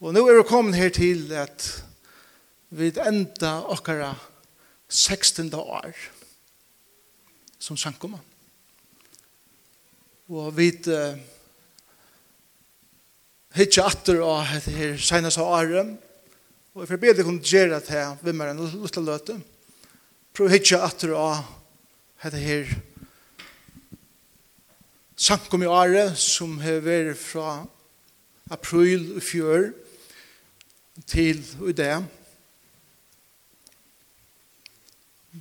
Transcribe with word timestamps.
Og 0.00 0.14
nå 0.16 0.22
er 0.24 0.38
vi 0.38 0.44
kommet 0.48 0.78
her 0.80 0.88
til 0.96 1.26
at 1.36 1.64
vi 2.72 2.86
enda 3.04 3.50
okkara 3.68 4.14
16. 4.88 5.50
år 5.52 5.92
som 7.60 7.76
sankoma. 7.76 8.16
Og 10.32 10.56
vi 10.56 10.70
uh, 10.88 11.18
hittar 13.58 13.90
atter 13.90 14.22
av 14.24 14.48
dette 14.54 14.72
her 14.72 14.96
seneste 14.96 15.44
året. 15.44 15.92
Og 16.72 16.86
jeg 16.86 16.92
forber 16.94 17.18
deg 17.18 17.28
kunne 17.28 17.44
gjøre 17.44 17.82
det 17.82 17.92
her 17.92 18.16
ved 18.22 18.38
meg 18.38 18.54
en 18.54 18.64
liten 18.64 19.04
løte. 19.04 19.36
Prøv 20.32 20.48
hittar 20.54 20.86
atter 20.88 21.12
av 21.12 21.44
dette 22.24 22.40
her 22.40 22.72
sankumma 25.20 25.68
året 25.68 26.16
som 26.16 26.56
har 26.64 26.80
vært 26.88 27.20
fra 27.20 27.66
april 28.48 29.18
i 29.20 29.24
fjør 29.28 29.68
til 31.06 31.40
i 31.68 31.72
det. 31.72 31.94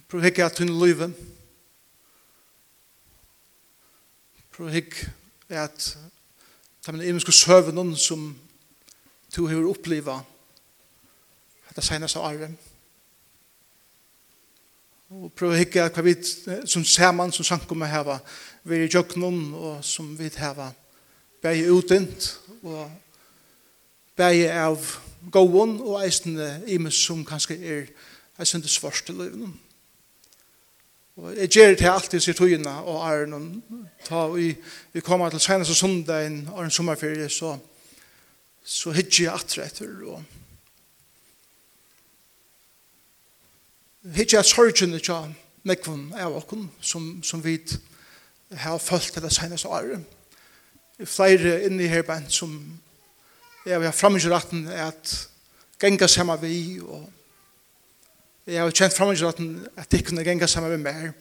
Prøv 0.09 0.22
å 0.22 0.25
hikke 0.27 0.45
at 0.45 0.59
hun 0.62 0.72
løyve. 0.80 1.09
Prøv 4.53 4.70
å 4.70 4.73
hikke 4.73 5.09
at 5.49 5.98
de 6.85 6.94
er 6.94 7.09
imenske 7.09 7.34
søvnen 7.34 7.95
som 7.98 8.31
du 9.35 9.45
har 9.48 9.66
opplevd 9.70 10.12
etter 11.70 11.86
seneste 11.86 12.22
året. 12.22 12.53
Og 15.09 15.31
prøv 15.34 15.55
å 15.55 15.58
hikke 15.58 15.88
at 15.88 15.97
hva 15.97 16.05
vi 16.05 16.13
som 16.70 16.86
ser 16.86 17.13
man 17.17 17.34
som 17.34 17.47
sanker 17.47 17.77
med 17.77 17.89
her, 17.89 18.20
vi 18.63 18.77
er 18.77 18.86
i 18.86 18.91
jøkkenen 18.94 19.53
og 19.58 19.86
som 19.86 20.11
vi 20.17 20.30
har 20.38 20.58
vært 21.41 21.72
utdint 21.72 22.34
og 22.61 22.84
bæði 24.19 24.49
av 24.51 24.83
gåon 25.31 25.79
og 25.81 26.03
eisne 26.03 26.52
imes 26.67 26.99
som 27.05 27.25
kanskje 27.27 27.57
er 27.59 27.89
eisne 28.39 28.61
det 28.63 28.71
svårste 28.71 29.16
løyvnum. 29.16 29.55
Og 31.19 31.35
jeg 31.35 31.49
gjør 31.49 31.73
det 31.75 31.89
alltid 31.91 32.23
sier 32.23 32.38
togina 32.38 32.77
og 32.88 33.02
er 33.03 33.25
noen 33.27 33.49
ta 34.05 34.23
vi, 34.31 34.53
vi 34.94 35.03
kommer 35.03 35.31
til 35.31 35.41
senest 35.41 35.73
seneste 35.73 35.75
sundagen 35.81 36.45
og 36.53 36.63
en 36.63 36.71
sommerferie 36.71 37.29
så 37.29 37.57
så 38.63 38.91
hittir 38.94 39.25
jeg 39.25 39.33
atre 39.33 39.66
etter 39.66 39.89
og 40.05 40.23
hittir 44.16 44.38
jeg 44.38 44.47
sorgen 44.47 44.95
ikke 44.95 45.17
nekvun 45.67 46.13
av 46.16 46.38
okken 46.39 46.69
som, 46.81 47.17
som 47.23 47.44
vi 47.44 47.57
har 48.63 48.79
følt 48.79 49.11
til 49.13 49.25
det 49.25 49.33
seneste 49.33 49.67
æren. 49.67 50.05
Flere 51.03 51.63
inni 51.66 51.88
her 51.88 52.01
band 52.01 52.29
som 52.33 52.55
jeg 53.65 53.81
har 53.81 53.91
fremmedgjøretten 53.91 54.67
at 54.71 55.15
genga 55.79 56.07
sammen 56.07 56.41
vi, 56.41 56.79
og 56.79 57.09
jeg 58.47 58.61
har 58.61 58.71
kjent 58.71 58.95
fremmedgjøretten 58.95 59.51
at 59.77 59.91
de 59.91 60.01
kunne 60.03 60.23
genga 60.23 60.47
sammen 60.47 60.71
vi 60.71 60.81
mer, 60.83 61.11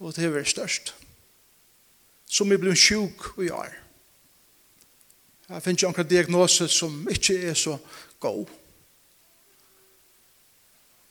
og 0.00 0.16
det 0.16 0.24
er 0.24 0.34
veldig 0.34 0.50
størst. 0.50 0.94
Som 2.32 2.50
jeg 2.50 2.62
ble 2.62 2.74
sjuk 2.76 3.26
og 3.36 3.44
gjør. 3.44 3.78
Jeg 5.52 5.62
finner 5.62 5.78
ikke 5.78 5.92
noen 5.92 6.08
diagnose 6.08 6.68
som 6.72 6.94
ikke 7.12 7.36
er 7.50 7.56
så 7.58 7.76
god. 8.22 8.48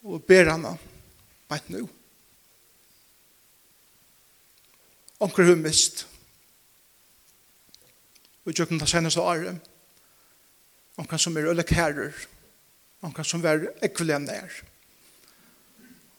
Og 0.02 0.24
ber 0.26 0.50
henne, 0.50 0.72
bare 1.48 1.76
nå. 1.76 1.84
Onker 5.22 5.46
hun 5.46 5.62
mist. 5.62 6.08
Og 8.42 8.50
jeg 8.50 8.64
kjøkken 8.64 8.82
det 8.82 8.90
seneste 8.90 9.22
året. 9.22 9.71
Onkan 10.98 11.20
som 11.20 11.38
er 11.38 11.50
øyla 11.50 11.64
kærer. 11.64 12.12
Onkan 13.02 13.26
som 13.26 13.46
er 13.46 13.68
ekvilem 13.84 14.22
nær. 14.22 14.62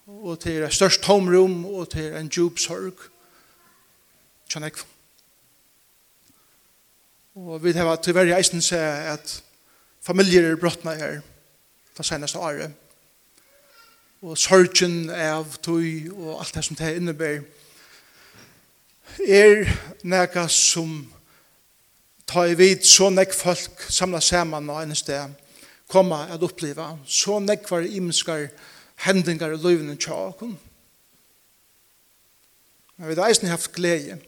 Og 0.07 0.41
til 0.41 0.63
er 0.63 0.71
størst 0.71 1.03
tomrum 1.03 1.65
og 1.65 1.91
til 1.91 2.13
er 2.13 2.19
en 2.19 2.29
djup 2.29 2.59
sorg. 2.59 3.05
Tjan 4.49 4.65
ekv. 4.65 4.85
Og 7.35 7.65
vi 7.65 7.73
har 7.73 7.97
til 7.97 8.15
verre 8.15 8.37
eisen 8.37 8.63
se 8.63 8.79
at 8.79 9.43
familier 10.05 10.51
er 10.51 10.57
brottna 10.57 10.95
her 10.95 11.21
det 11.97 12.07
seneste 12.07 12.39
året. 12.39 12.73
Og 14.23 14.39
sorgen 14.39 15.11
av 15.11 15.57
tog, 15.63 15.85
og 16.13 16.41
alt 16.41 16.55
det 16.55 16.65
som 16.65 16.77
det 16.77 16.97
innebærer 16.97 17.43
er 19.27 19.67
nega 20.05 20.47
som 20.49 21.13
ta 22.33 22.47
i 22.49 22.55
vid 22.57 22.87
så 22.89 23.11
nekk 23.13 23.35
folk 23.37 23.83
samla 23.93 24.21
saman 24.25 24.71
og 24.73 24.81
en 24.83 24.97
sted, 24.97 25.35
komma 25.93 26.25
at 26.33 26.43
oppleva 26.45 26.95
så 27.05 27.37
nekk 27.45 27.69
var 27.69 27.85
imenskar 27.85 28.49
hendingar 29.05 29.53
i 29.53 29.61
løyvene 29.61 29.99
tja. 30.01 30.33
Men 32.97 33.09
vi 33.09 33.15
har 33.19 33.29
eisen 33.29 33.53
haft 33.53 33.75
glede. 33.77 34.19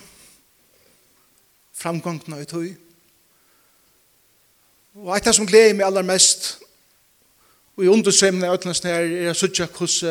framgångna 1.75 2.39
i 2.39 2.47
tøy. 2.47 2.71
Og 4.95 5.11
eit 5.17 5.27
som 5.35 5.47
gleder 5.47 5.75
meg 5.75 5.89
aller 5.89 6.07
mest, 6.07 6.53
og 7.75 7.83
i 7.83 7.91
undersømne 7.91 8.47
av 8.47 8.55
ætlens 8.55 8.83
nær, 8.83 9.03
er 9.03 9.29
jeg 9.29 9.35
suttja 9.35 9.67
hos 9.75 10.01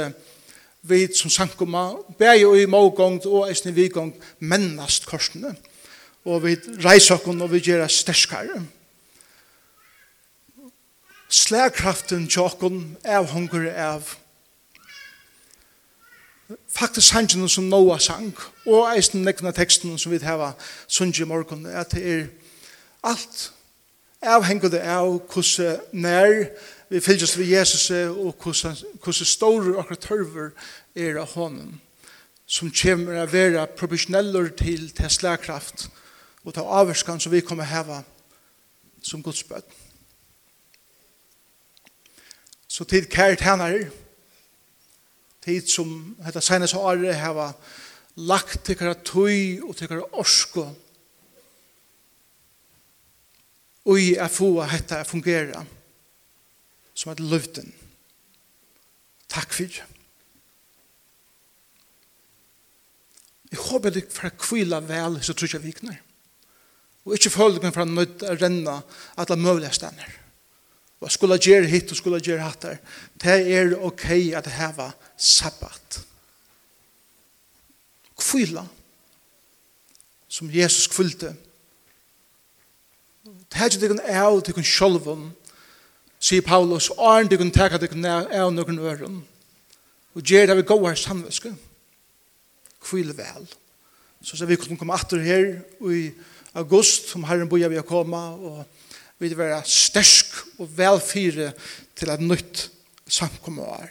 vi 0.88 1.06
som 1.16 1.32
sankoma, 1.32 1.90
bæg 2.18 2.44
og 2.46 2.60
i 2.60 2.68
mågångt 2.68 3.26
og 3.26 3.48
eisne 3.48 3.72
vigångt, 3.72 4.20
mennast 4.40 5.08
korsene. 5.08 5.56
Og 6.28 6.44
vi 6.44 6.58
reiser 6.84 7.16
okkur 7.16 7.40
og 7.40 7.52
vi 7.52 7.64
gjør 7.70 7.86
sterskare. 7.88 8.60
Og 8.60 8.77
slagkraften 11.28 12.28
tjokken 12.28 12.96
av 13.04 13.28
hunger 13.32 13.68
av 13.76 14.16
faktisk 16.72 17.08
sangen 17.08 17.48
som 17.48 17.68
Noah 17.68 18.00
sang 18.00 18.32
og 18.64 18.88
eisen 18.94 19.26
nekna 19.26 19.52
teksten 19.52 19.98
som 20.00 20.12
vi 20.12 20.20
hava 20.24 20.54
sunge 20.86 21.20
i 21.20 21.28
morgen 21.28 21.66
at 21.66 21.92
det 21.92 22.04
er 22.08 22.22
alt 23.04 23.50
avhengende 24.24 24.80
av 24.80 25.18
hvordan 25.28 25.82
nær 25.92 26.48
vi 26.88 27.02
fylgjast 27.04 27.36
ved 27.38 27.52
Jesus 27.52 27.90
og 27.90 28.32
hvordan 28.40 29.26
store 29.28 29.76
og 29.76 29.92
tørver 30.00 30.54
er 30.96 31.20
av 31.20 31.34
hånden 31.36 31.76
som 32.48 32.72
kommer 32.72 33.20
å 33.20 33.28
være 33.28 33.66
professioneller 33.76 34.48
til 34.56 34.88
til 34.96 35.12
slagkraft 35.12 35.90
og 36.46 36.56
ta 36.56 36.64
avvarskan 36.64 37.20
som 37.20 37.32
vi 37.32 37.44
kommer 37.44 37.68
hava 37.68 38.00
som 39.04 39.22
Guds 39.22 39.44
bøtten 39.44 39.87
Så 42.78 42.84
tid 42.86 43.08
kære 43.10 43.34
tænare, 43.36 43.88
tid 45.42 45.66
som 45.66 45.88
hetta 46.22 46.38
senast 46.40 46.76
året 46.78 47.16
hava 47.18 47.48
lagt 48.22 48.60
tykkara 48.68 48.94
tøy 49.02 49.58
og 49.66 49.72
tykkara 49.74 50.04
orsko 50.14 50.68
ui 53.90 54.12
a 54.14 54.28
få 54.30 54.52
hetta 54.70 55.00
a 55.00 55.08
fungera 55.08 55.64
som 56.94 57.10
et 57.12 57.24
løvden. 57.24 57.72
Takk 59.26 59.58
for. 59.58 59.80
Jeg 63.50 63.64
håper 63.64 63.90
du 63.90 64.00
får 64.06 64.36
kvile 64.38 64.80
vel 64.86 65.18
så 65.22 65.34
tror 65.34 65.50
jeg 65.56 65.66
vikner. 65.66 65.98
Og 67.08 67.18
ikke 67.18 67.34
følge 67.34 67.66
meg 67.66 67.74
for 67.74 67.82
å 67.82 67.90
nødt 67.90 68.22
å 68.22 68.38
renne 68.38 68.78
at 69.16 69.26
det 69.26 69.34
er 69.34 69.46
mulig 69.48 69.74
stender 69.74 70.18
og 71.00 71.12
skulle 71.12 71.38
gjøre 71.38 71.70
hit 71.70 71.90
og 71.92 71.96
skulle 71.96 72.20
gjøre 72.20 72.42
hatt 72.42 72.62
der? 72.62 72.78
det 73.22 73.36
er 73.54 73.74
ok 73.76 74.06
at 74.34 74.44
det 74.44 74.52
heva 74.52 74.90
sabbat. 75.16 76.00
Kvila, 78.18 78.64
som 80.28 80.50
Jesus 80.50 80.86
kvilte, 80.86 81.36
det 83.24 83.60
er 83.60 83.64
ikke 83.64 83.80
det 83.80 83.90
kan 83.94 84.16
av 84.24 84.40
til 84.42 84.54
kun 84.54 84.66
sjolven, 84.66 85.28
sier 86.18 86.42
Paulus, 86.42 86.90
åren 86.90 87.30
det 87.30 87.38
kan 87.38 87.52
teka 87.54 87.78
det 87.78 87.90
kan 87.92 88.04
av 88.04 88.50
noen 88.52 88.78
øren, 88.82 89.22
og 90.14 90.22
gjør 90.22 90.50
det 90.50 90.56
vi 90.58 90.66
går 90.68 90.88
her 90.88 90.98
samvæske, 90.98 91.54
Kvila 92.82 93.12
vel. 93.12 93.46
Så 94.22 94.36
så 94.36 94.46
vi 94.46 94.56
kunne 94.56 94.78
komme 94.78 94.94
atter 94.94 95.22
her 95.22 95.60
i 95.90 96.10
august, 96.54 97.08
som 97.08 97.24
Herren 97.24 97.48
boja 97.48 97.68
vi 97.68 97.78
å 97.78 97.86
komme, 97.86 98.18
og 98.18 98.64
vi 99.18 99.28
vil 99.28 99.38
være 99.38 99.62
stersk 99.66 100.34
og 100.58 100.70
velfyre 100.78 101.52
til 101.98 102.10
et 102.12 102.20
nytt 102.22 102.68
samkommet 103.08 103.64
år. 103.64 103.88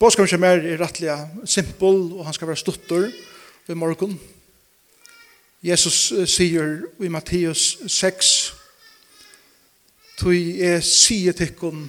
Båskapen 0.00 0.30
som 0.32 0.44
er 0.48 0.62
rettelig 0.80 1.12
simpel, 1.44 2.14
og 2.16 2.24
han 2.24 2.34
skal 2.34 2.48
være 2.48 2.56
stuttor 2.56 3.10
ved 3.66 3.76
morgen. 3.76 4.16
Jesus 5.62 6.12
sier 6.32 6.86
i 7.04 7.08
Matteus 7.12 7.76
6, 7.84 8.30
Tui 10.16 10.60
er 10.64 10.80
sier 10.84 11.36
tikkun 11.36 11.84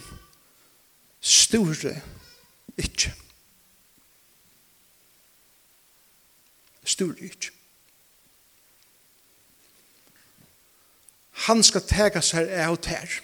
store 1.20 1.96
ikkje. 2.80 3.16
Store 6.84 7.28
ikkje. 7.32 7.61
han 11.48 11.64
skal 11.64 11.86
tega 11.88 12.22
seg 12.22 12.52
av 12.62 12.78
ter. 12.84 13.20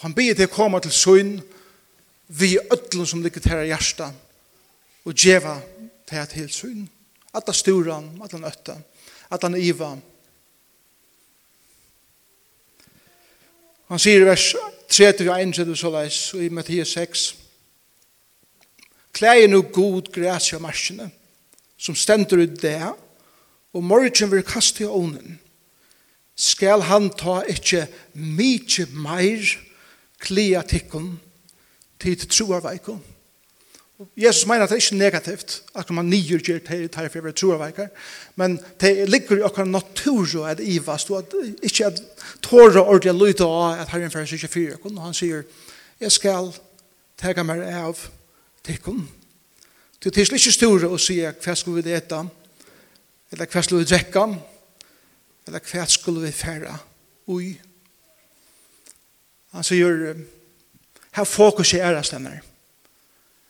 Han 0.00 0.14
ber 0.16 0.32
til 0.32 0.48
å 0.48 0.52
komme 0.52 0.80
til 0.80 0.94
søgn 0.94 1.32
vi 2.30 2.54
ødlen 2.60 3.08
som 3.08 3.22
ligger 3.24 3.42
til 3.44 3.64
i 3.64 3.72
hjertet 3.72 4.14
og 5.04 5.16
djeva 5.16 5.58
tær 6.08 6.28
til 6.30 6.48
søgn. 6.52 6.86
At 7.34 7.46
det 7.46 7.54
stora, 7.54 8.00
at 8.24 8.32
han 8.34 8.46
øtta, 8.46 8.74
at 9.30 9.42
han 9.46 9.58
iva. 9.58 9.90
Han 13.90 14.02
sier 14.02 14.22
i 14.22 14.26
vers 14.26 14.48
31 14.90 15.76
så 15.78 15.92
leis, 15.94 16.18
i 16.34 16.48
Mattias 16.50 16.96
6, 16.96 17.28
Klæg 19.14 19.44
er 19.44 19.48
nu 19.50 19.62
god 19.62 20.12
græs 20.14 20.52
i 20.52 20.58
marsjene, 20.62 21.10
som 21.80 21.96
stender 21.96 22.44
ut 22.44 22.58
det, 22.62 22.80
og 23.72 23.84
morgen 23.84 24.32
vil 24.32 24.44
kaste 24.44 24.84
i 24.84 24.88
ånen, 24.88 25.38
skal 26.40 26.84
han 26.88 27.10
ta 27.20 27.40
ikkje 27.48 27.84
mykje 28.16 28.86
meir 28.96 29.44
klia 30.20 30.62
tikkun 30.64 31.14
til 32.00 32.28
troarveikon. 32.28 33.00
Jesus 34.16 34.46
mener 34.48 34.64
at 34.64 34.70
det 34.70 34.78
er 34.78 34.80
ikke 34.80 34.96
negativt, 34.96 35.62
at 35.76 35.90
man 35.92 36.08
nyer 36.08 36.40
gjør 36.40 36.58
til 36.64 36.86
det 36.86 36.96
her 36.96 37.10
for 37.12 37.28
å 37.28 37.32
troarveikar, 37.36 37.90
men 38.40 38.56
det 38.80 39.08
ligger 39.10 39.42
i 39.42 39.44
akkurat 39.44 39.68
natur 39.68 40.46
at 40.48 40.62
ivast, 40.64 41.10
og 41.12 41.18
at 41.18 41.34
ikke 41.68 41.90
at 41.90 42.00
tåre 42.42 42.80
ordentlig 42.80 43.12
lyde 43.18 43.44
av 43.44 43.82
at 43.82 43.92
herren 43.92 44.12
fyrir 44.12 44.28
seg 44.30 44.40
ikke 44.40 44.52
fyrir, 44.54 44.78
og 44.80 45.02
han 45.04 45.16
sier, 45.16 45.44
jeg 46.00 46.16
skal 46.16 46.48
tega 47.20 47.44
meg 47.44 47.60
av 47.60 48.00
tikkun, 48.64 49.04
Det 50.04 50.16
er 50.16 50.32
ikke 50.32 50.52
store 50.52 50.88
å 50.88 50.96
si 50.96 51.18
hva 51.20 51.54
skulle 51.54 51.82
vi 51.82 51.90
leta, 51.90 52.22
eller 53.32 53.48
hva 53.52 53.62
skulle 53.62 53.82
vi 53.82 53.90
drekka, 53.90 54.22
eller 55.46 55.64
hva 55.72 55.82
skulle 55.92 56.22
vi 56.24 56.32
færa 56.32 56.72
ui. 57.28 57.50
Han 59.52 59.66
sier, 59.66 60.14
her 61.12 61.26
fokus 61.28 61.74
er 61.74 61.90
æreslemmer. 61.90 62.38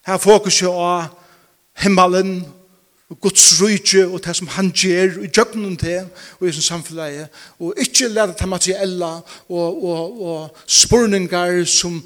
Her 0.06 0.18
fokus 0.18 0.62
er 0.66 1.06
himmelen, 1.84 2.40
og 3.10 3.20
Guds 3.20 3.46
rydje, 3.62 4.06
og 4.06 4.24
det 4.24 4.36
som 4.36 4.50
han 4.54 4.70
gjør, 4.70 5.20
og 5.20 5.30
gjøkken 5.30 5.76
til, 5.76 6.10
og 6.40 6.48
i 6.48 6.52
sin 6.52 6.62
samfunnet, 6.62 7.28
og 7.58 7.78
ikke 7.78 8.08
lade 8.08 8.34
det 8.38 8.48
materielle, 8.48 9.12
og, 9.48 9.84
og, 9.84 10.22
og 10.22 10.58
spurningar 10.66 11.64
som 11.64 12.02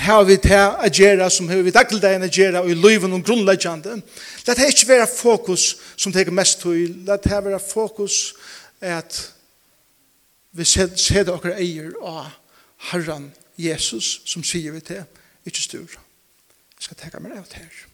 har 0.00 0.24
vi 0.24 0.36
til 0.42 0.58
å 0.58 0.88
gjøre 0.88 1.30
som 1.30 1.48
har 1.48 1.62
vi 1.64 1.72
daglig 1.74 2.00
dagen 2.02 2.26
å 2.26 2.30
gjøre 2.32 2.62
og 2.64 2.70
i 2.70 2.76
livet 2.76 3.12
og 3.12 3.24
grunnleggjande. 3.24 3.96
La 4.46 4.56
det 4.56 4.70
ikke 4.72 4.88
være 4.92 5.08
fokus 5.10 5.66
som 5.96 6.12
teker 6.12 6.34
mest 6.34 6.62
til. 6.62 6.94
La 7.06 7.16
det 7.16 7.42
være 7.44 7.60
fokus 7.62 8.34
at 8.80 9.20
vi 10.52 10.64
ser 10.64 10.88
det 10.94 11.26
dere 11.28 11.58
eier 11.58 11.92
av 12.02 12.30
Herren 12.90 13.30
Jesus 13.58 14.20
som 14.26 14.44
sier 14.46 14.72
vi 14.72 14.80
til, 14.80 15.04
ikke 15.46 15.62
styr. 15.62 15.98
Jeg 16.78 16.86
skal 16.86 16.98
tenke 17.00 17.20
meg 17.22 17.38
av 17.38 17.46
det 17.50 17.62
her. 17.62 17.84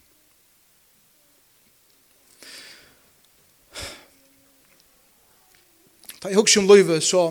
Da 6.21 6.31
jeg 6.31 6.39
husker 6.39 6.61
om 6.61 6.69
livet 6.69 7.03
så 7.05 7.27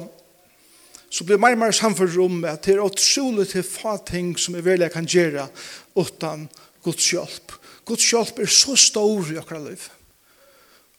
så 1.15 1.25
blir 1.25 1.39
mer 1.39 1.55
og 1.55 1.61
mer 1.63 1.75
samfunnet 1.75 2.17
om 2.19 2.41
at 2.51 2.65
det 2.67 2.75
er 2.75 2.83
utrolig 2.83 3.47
til 3.53 3.63
få 3.63 3.95
ting 4.07 4.33
som 4.41 4.57
jeg 4.57 4.65
virkelig 4.67 4.91
kan 4.91 5.07
gjøre 5.07 5.47
uten 5.95 6.49
Guds 6.83 7.11
hjelp. 7.13 7.55
Guds 7.87 8.07
hjelp 8.11 8.41
er 8.43 8.51
så 8.51 8.75
stor 8.77 9.31
i 9.31 9.39
akkurat 9.39 9.69
liv. 9.69 9.85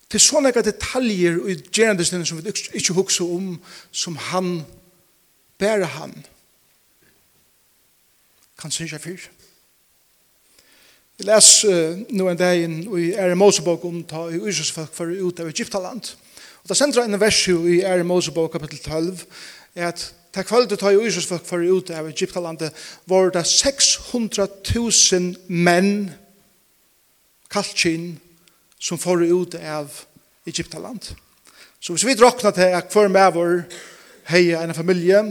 Det 0.07 0.21
er 0.21 0.23
sånne 0.23 0.53
detaljer 0.55 1.41
i 1.49 1.57
gjerne 1.59 2.05
som 2.05 2.39
vi 2.39 2.53
ikke 2.79 2.95
husker 2.95 3.27
om 3.27 3.57
som 3.91 4.15
han, 4.29 4.61
bare 5.59 5.89
han, 5.97 6.13
kan 8.55 8.71
synge 8.71 9.01
fyrt. 9.03 9.27
Vi 11.17 11.27
les 11.27 11.49
uh, 11.67 11.99
nå 12.11 12.29
en 12.29 12.39
dag 12.39 12.61
inn 12.63 12.79
i 12.99 13.11
Ære 13.19 13.35
Mosebok 13.39 13.83
om 13.87 14.01
ta 14.07 14.29
i 14.31 14.39
Ysesfolk 14.39 14.95
for 14.95 15.11
ut 15.11 15.43
av 15.43 15.51
Egyptaland. 15.51 16.13
Og 16.63 16.71
det 16.71 16.79
sender 16.79 17.03
en 17.03 17.19
vers 17.19 17.41
i 17.51 17.81
Ære 17.83 18.07
Mosebok 18.07 18.55
kapitel 18.55 18.79
12, 18.79 19.25
er 19.75 19.91
at 19.91 20.05
Ta 20.35 20.43
kvalitet 20.43 20.81
tar 20.81 20.91
jo 20.91 21.05
Israels 21.07 21.45
for 21.47 21.63
ut 21.63 21.89
av 21.95 22.09
Egyptalandet 22.09 22.75
var 23.07 23.29
det 23.31 23.45
600.000 23.47 25.29
menn 25.47 26.11
kaltkinn 27.47 28.17
som 28.75 28.99
får 28.99 29.23
ut 29.23 29.55
av 29.55 29.95
Egyptaland. 30.43 31.15
Så 31.79 31.95
hvis 31.95 32.03
vi 32.03 32.17
drakna 32.19 32.51
til 32.51 32.75
at 32.75 32.91
hver 32.91 33.07
med 33.07 33.31
vår 33.31 33.63
heia 34.27 34.65
en 34.65 34.75
familie, 34.75 35.23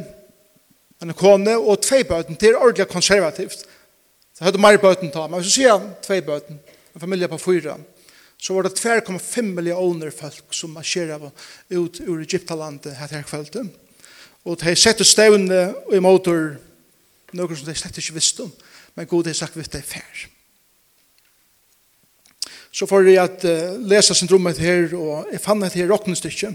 en 1.03 1.13
kone 1.13 1.59
og 1.59 1.85
tvei 1.85 2.01
bøten, 2.09 2.41
det 2.41 2.49
er 2.49 2.57
ordentlig 2.57 2.89
konservativt. 2.89 3.69
Så 4.33 4.49
hadde 4.49 4.63
mer 4.63 4.81
bøten 4.81 5.13
ta, 5.13 5.29
men 5.29 5.43
hvis 5.43 5.53
vi 5.53 5.61
sier 5.61 5.85
tvei 6.01 6.23
bøten, 6.25 6.65
en 6.95 7.05
familie 7.05 7.29
på 7.29 7.43
fyra, 7.45 7.77
så 8.41 8.57
var 8.57 8.65
det 8.65 8.81
2,5 8.81 9.53
millioner 9.53 10.09
folk 10.17 10.49
som 10.57 10.73
marsjerer 10.73 11.29
ut 11.77 12.01
ur 12.01 12.25
Egyptalandet 12.25 12.97
her 12.97 13.29
kvöldet. 13.29 13.84
Og 14.45 14.61
de 14.61 14.77
sette 14.77 15.07
stevne 15.09 15.67
i 15.93 16.01
motor, 16.05 16.55
noe 17.35 17.57
som 17.57 17.67
de 17.67 17.75
slett 17.79 17.99
ikke 17.99 18.17
visste 18.19 18.45
om, 18.45 18.53
men 18.95 19.09
god 19.11 19.31
har 19.31 19.37
sagt 19.39 19.57
vitt 19.59 19.73
det 19.73 19.81
er 19.81 19.89
fær. 19.89 20.25
Så 22.75 22.87
får 22.91 23.09
jeg 23.09 23.23
at 23.23 23.45
uh, 23.47 23.77
lese 23.87 24.17
syndromet 24.19 24.59
her, 24.59 24.91
og 24.99 25.31
jeg 25.33 25.43
fann 25.43 25.63
et 25.63 25.77
her 25.79 25.91
råkne 25.91 26.17
stykke, 26.19 26.53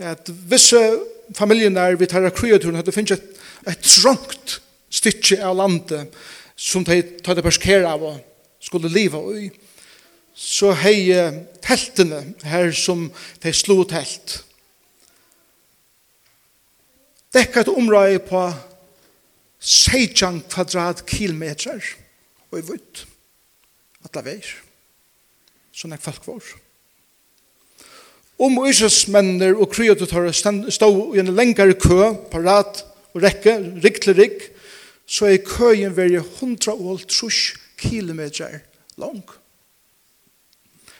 at 0.00 0.30
visse 0.48 0.80
familien 1.36 1.76
der 1.76 1.96
vi 2.00 2.08
tar 2.08 2.24
av 2.24 2.34
kreaturen, 2.36 2.78
at 2.80 2.86
det 2.88 2.94
finnes 2.94 3.16
et, 3.16 3.40
et 3.68 3.80
trångt 3.84 4.60
stykke 4.90 5.40
av 5.44 5.56
landet 5.58 6.20
som 6.60 6.84
de 6.84 7.00
tar 7.24 7.36
det 7.36 7.44
perskere 7.44 7.88
av 7.88 8.04
og 8.04 8.20
skulle 8.60 8.92
leva 8.92 9.20
i. 9.36 9.48
Så 10.36 10.72
hei 10.76 11.10
teltene 11.64 12.22
her 12.48 12.72
som 12.76 13.08
de 13.42 13.52
slo 13.56 13.82
telt, 13.88 14.40
dekka 17.34 17.62
et 17.62 17.72
område 17.72 18.18
på 18.26 18.42
16 19.60 20.42
kvadratkilometer 20.50 21.84
og 22.50 22.58
i 22.58 22.66
vutt 22.72 23.04
at 24.00 24.10
atla 24.10 24.24
veir 24.26 24.50
sånn 25.80 25.94
er 25.94 26.02
folk 26.02 26.26
vår. 26.26 26.46
Om 28.40 28.56
Israelsmenner 28.68 29.56
og 29.56 29.68
kryototare 29.72 30.32
stå 30.32 30.88
i 31.14 31.20
en 31.20 31.34
lengre 31.36 31.76
kø 31.76 32.14
parat 32.32 32.82
og 33.12 33.22
rekke 33.24 33.58
rikk 33.84 34.00
til 34.04 34.16
rikk 34.16 34.48
så 35.10 35.28
er 35.28 35.44
køyen 35.44 35.96
veri 35.96 36.16
130 36.20 37.58
kilometer 37.80 38.60
lang. 39.00 39.22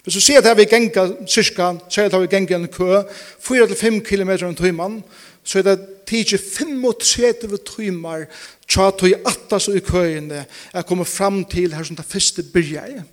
Hvis 0.02 0.16
du 0.16 0.20
ser 0.20 0.40
at 0.40 0.56
vi 0.56 0.64
genga 0.64 1.06
cirka, 1.28 1.74
ser 1.88 2.08
at 2.08 2.20
vi 2.22 2.26
genga 2.26 2.56
en 2.56 2.68
kø, 2.68 3.02
4-5 3.44 4.00
kilometer 4.00 4.48
en 4.48 4.56
tøyman, 4.56 5.02
så 5.44 5.58
er 5.58 5.62
det 5.62 5.78
tidsi 6.10 6.38
35 6.38 7.58
tøymar 7.66 8.26
tja 8.68 8.90
tøy 8.92 9.14
attas 9.26 9.68
og 9.70 9.78
i 9.78 9.84
køyene 9.84 10.44
er 10.46 10.86
kommet 10.86 11.08
fram 11.08 11.42
til 11.44 11.74
her 11.74 11.86
som 11.86 11.96
det 11.98 12.08
første 12.08 12.44
byrja 12.52 12.86
jeg 12.90 13.04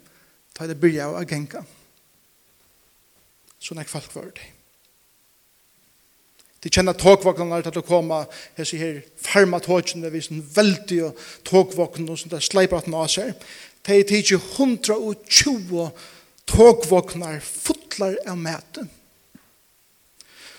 ta 0.57 0.67
det 0.67 0.79
byrja 0.81 1.09
av 1.09 1.21
agenka 1.21 1.63
Så 3.59 3.73
nek 3.75 3.89
folk 3.89 4.13
var 4.15 4.31
det 4.35 4.53
de 6.63 6.71
kjenner 6.73 6.97
togvåkene 6.97 7.61
til 7.63 7.79
å 7.79 7.85
komme 7.85 8.23
jeg 8.57 8.67
sier 8.67 8.83
her 8.83 8.99
farma 9.21 9.61
togene 9.63 10.11
vi 10.11 10.23
sånn 10.25 10.43
veldig 10.55 11.11
togvåkene 11.47 12.17
som 12.17 12.31
det 12.31 12.39
der 12.39 12.47
sleiper 12.49 12.81
at 12.81 12.91
nå 12.91 13.05
ser 13.11 13.33
de 13.87 13.95
er 13.95 14.07
tidsi 14.09 14.35
120 14.35 15.89
togvåkene 16.49 17.37
fotlar 17.45 18.17
av 18.27 18.39
mæten 18.41 18.89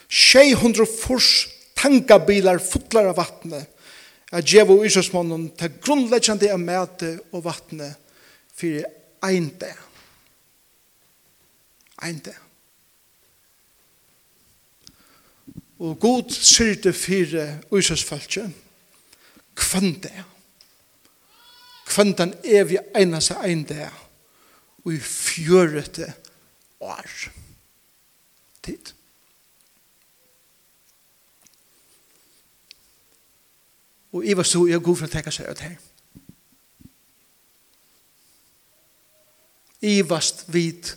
600 0.09 0.87
fors 0.89 1.49
tankabilar 1.78 2.58
futlar 2.58 3.11
av 3.11 3.18
vattnet, 3.20 3.68
at 4.28 4.44
djevo 4.44 4.82
Israelsmannen 4.85 5.49
til 5.56 5.78
grunnleggjande 5.80 6.50
av 6.52 6.61
mæte 6.61 7.14
og 7.32 7.47
vattnet 7.47 7.97
for 8.58 8.82
en 9.28 9.49
dag. 9.61 9.78
Ein 12.04 12.20
dag. 12.23 12.37
Og 15.78 15.94
god 16.02 16.35
syrte 16.35 16.92
fire 16.92 17.61
Israelsfaltje, 17.70 18.49
kvann 19.56 19.94
dag. 20.02 20.23
Kvann 21.88 22.12
den 22.18 22.35
evige 22.44 22.82
eneste 22.99 23.38
ein 23.40 23.64
dag, 23.64 23.94
og 24.85 24.92
i 24.92 25.00
fjørete 25.00 26.12
år. 26.80 27.11
Tid. 28.62 28.98
Og 34.12 34.27
jeg 34.27 34.37
var 34.37 34.43
så, 34.43 34.67
jeg 34.67 34.83
god 34.83 34.97
for 34.97 35.09
å 35.09 35.12
tenke 35.12 35.33
seg 35.35 35.50
ut 35.50 35.61
her. 35.61 35.77
Jeg 39.83 40.09
var 40.11 40.25
vidt 40.50 40.97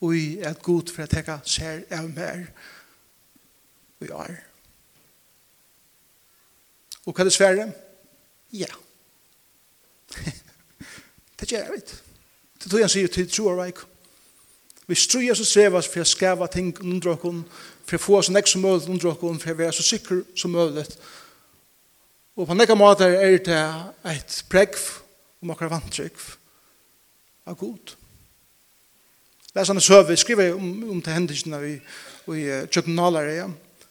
og 0.00 0.14
jeg 0.14 0.42
er 0.46 0.58
god 0.62 0.90
for 0.94 1.04
å 1.04 1.10
tenke 1.10 1.38
seg 1.46 1.90
av 1.94 2.06
mer 2.14 2.44
og 3.98 4.06
jeg 4.06 4.14
er. 4.28 4.36
Og 7.08 7.14
hva 7.14 7.24
er 7.24 7.28
det 7.28 7.32
svære? 7.32 7.68
Ja. 8.52 8.68
det 11.40 11.48
gjør 11.48 11.62
jeg 11.62 11.72
vidt. 11.72 11.94
Det 12.58 12.70
tror 12.70 12.78
jeg 12.78 12.84
han 12.84 12.92
sier 12.92 13.12
til 13.12 13.30
tro 13.30 13.46
og 13.48 13.62
veik. 13.62 13.80
Vi 14.88 14.96
struer 14.96 15.36
så 15.36 15.44
svevas 15.44 15.88
for 15.88 16.04
å 16.04 16.08
skava 16.08 16.46
ting 16.52 16.72
under 16.80 17.14
åkken, 17.14 17.42
for 17.84 17.96
å 17.96 18.02
få 18.02 18.18
oss 18.18 18.30
nek 18.32 18.48
som 18.48 18.64
mulig 18.64 18.88
under 18.88 19.10
åkken, 19.12 19.40
for 19.40 19.52
å 19.52 19.58
være 19.58 19.76
så 19.76 19.84
sikker 19.84 20.22
som 20.36 20.52
mulig, 20.52 20.84
for 20.88 21.27
Og 22.38 22.46
på 22.46 22.54
nekka 22.54 22.76
måter 22.78 23.16
er 23.18 23.32
det 23.42 23.62
et 24.06 24.34
pregv 24.46 24.78
om 25.42 25.50
akkurat 25.50 25.72
vantrygg 25.72 26.20
av 27.50 27.56
god. 27.58 27.94
Det 29.50 29.58
er 29.58 29.66
sånn 29.66 29.80
søve, 29.82 30.14
skriver 30.14 30.52
om, 30.54 30.68
om 30.92 31.00
til 31.02 31.16
hendelsene 31.16 31.58
i, 31.66 31.72
i 32.30 32.44
Tjøttenalere, 32.70 33.32
ja. 33.40 33.48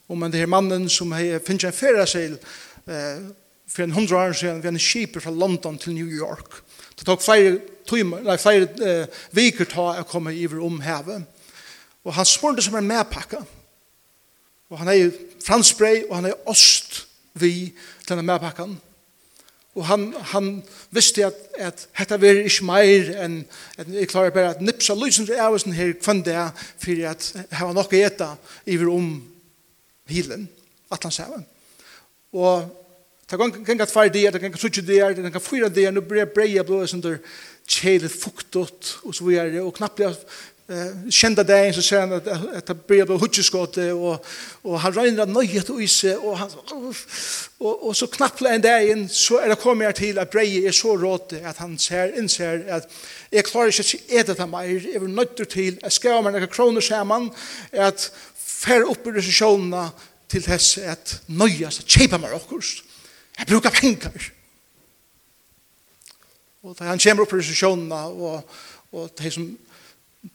om 0.08 0.24
en 0.24 0.32
det 0.32 0.39
her 0.39 0.48
mannen 0.48 0.86
som 0.88 1.12
finner 1.12 1.68
en 1.68 1.75
ferieseil 1.75 2.38
eh, 2.38 3.25
for 3.68 3.84
en 3.84 3.98
hundra 3.98 4.22
år 4.30 4.38
siden 4.39 4.62
vi 4.63 4.72
en 4.72 4.80
skipper 4.80 5.25
fra 5.25 5.34
London 5.36 5.75
til 5.75 5.98
New 5.98 6.08
York. 6.08 6.62
Det 6.96 7.04
tok 7.10 7.25
flere, 7.25 7.58
timer, 7.89 8.24
nei, 8.24 8.38
flere 8.39 8.70
eh, 8.80 9.20
viker 9.36 9.68
ta 9.74 9.89
å 9.98 10.08
komme 10.08 10.32
iver 10.32 10.63
om 10.63 10.80
hevet. 10.86 11.27
Og 12.08 12.16
han 12.16 12.32
spurte 12.32 12.63
som 12.63 12.80
en 12.80 12.88
medpakka. 12.88 13.44
Og 14.72 14.80
han 14.80 14.94
er 14.96 15.12
franskbrei, 15.44 16.06
og 16.08 16.16
han 16.22 16.32
er 16.32 16.48
ost 16.48 17.04
vi 17.38 17.74
til 18.08 18.16
denne 18.16 18.28
medpakken. 18.28 18.78
Og 19.78 19.86
han, 19.86 20.08
han 20.32 20.48
visste 20.96 21.28
at, 21.28 21.36
at 21.54 21.84
dette 22.00 22.18
var 22.22 22.40
ikke 22.42 22.66
mer 22.66 23.12
enn 23.26 23.36
at 23.78 23.90
jeg 23.94 24.10
klarer 24.10 24.34
bare 24.34 24.56
at 24.56 24.64
nipsa 24.66 24.96
lysen 24.98 25.28
til 25.28 25.38
ævelsen 25.38 25.76
her 25.78 25.94
kvann 26.00 26.24
det 26.26 26.38
for 26.82 27.04
at 27.12 27.28
jeg 27.36 27.68
var 27.68 27.76
nok 27.78 27.94
å 27.94 28.00
gjeta 28.00 28.32
iver 28.66 28.90
om 28.90 29.12
hilen, 30.10 30.48
at 30.90 31.06
han 31.06 31.14
sier. 31.14 31.46
Og 32.34 32.66
det 33.30 33.38
kan 33.38 33.54
ganga 33.68 33.86
tvær 33.86 34.10
dier, 34.10 34.32
det 34.32 34.42
kan 34.42 34.50
ganga 34.50 34.64
sutje 34.64 34.82
dier, 34.88 35.12
det 35.12 35.20
kan 35.20 35.30
ganga 35.30 35.44
fyra 35.44 35.70
dier, 35.70 35.94
nå 35.94 36.02
blir 36.02 36.24
jeg 36.24 36.34
breia 36.34 36.66
blå, 36.66 36.82
som 36.90 37.04
der 37.04 37.20
kjelet 37.68 38.14
fuktot 38.14 38.94
og 39.04 39.14
så 39.14 39.28
videre, 39.28 39.62
og 39.62 39.76
knappt 39.76 40.02
eh 40.70 41.10
kända 41.10 41.44
dagen 41.44 41.74
så 41.74 41.82
ser 41.82 42.00
han 42.00 42.14
att 42.14 42.28
att 42.28 42.66
det 42.66 42.88
blir 42.88 43.06
blev 43.06 43.20
hutchskott 43.20 43.78
och 43.78 44.26
och 44.62 44.80
han 44.80 44.94
rinner 44.94 45.24
att 45.24 45.30
nöjet 45.30 45.70
och 45.70 45.82
is 45.82 46.04
och 46.04 46.38
han 46.38 46.50
och 47.58 47.88
och 47.88 47.98
så 47.98 48.08
knappt 48.08 48.42
en 48.42 48.62
dag 48.62 48.90
in 48.90 49.10
så 49.10 49.38
är 49.38 49.50
det 49.50 49.56
kommer 49.56 49.92
till 49.92 50.20
att 50.20 50.32
breje 50.32 50.68
är 50.68 50.72
så 50.72 50.98
rått 50.98 51.34
att 51.46 51.58
han 51.58 51.78
ser 51.78 52.20
inser 52.20 52.70
att 52.72 52.92
jag 53.30 53.46
klarar 53.46 53.68
inte 53.68 53.82
att 53.82 54.30
äta 54.30 54.34
det 54.34 54.48
mer. 54.48 54.94
Jag 54.94 55.00
vill 55.00 55.10
nöjt 55.10 55.50
till 55.50 55.80
att 55.84 55.94
ska 55.94 56.22
man 56.22 56.34
några 56.34 56.48
kronor 56.48 56.82
samman 56.82 57.32
att 57.72 58.12
fär 58.36 58.82
upp 58.82 59.08
i 59.08 59.12
recessionerna 59.12 59.92
till 60.28 60.42
dess 60.42 60.78
att 60.78 61.22
nöjas 61.26 61.80
att 61.80 61.90
köpa 61.90 62.18
mer 62.18 62.34
också 62.34 62.84
jag 63.38 63.48
brukar 63.48 63.70
pengar. 63.70 64.34
Och 66.62 66.80
han 66.80 67.00
kommer 67.00 67.22
upp 67.22 67.34
i 67.34 67.36
recessionerna 67.36 68.08
och 68.08 68.50
och 68.90 69.10
det 69.18 69.32
som 69.32 69.58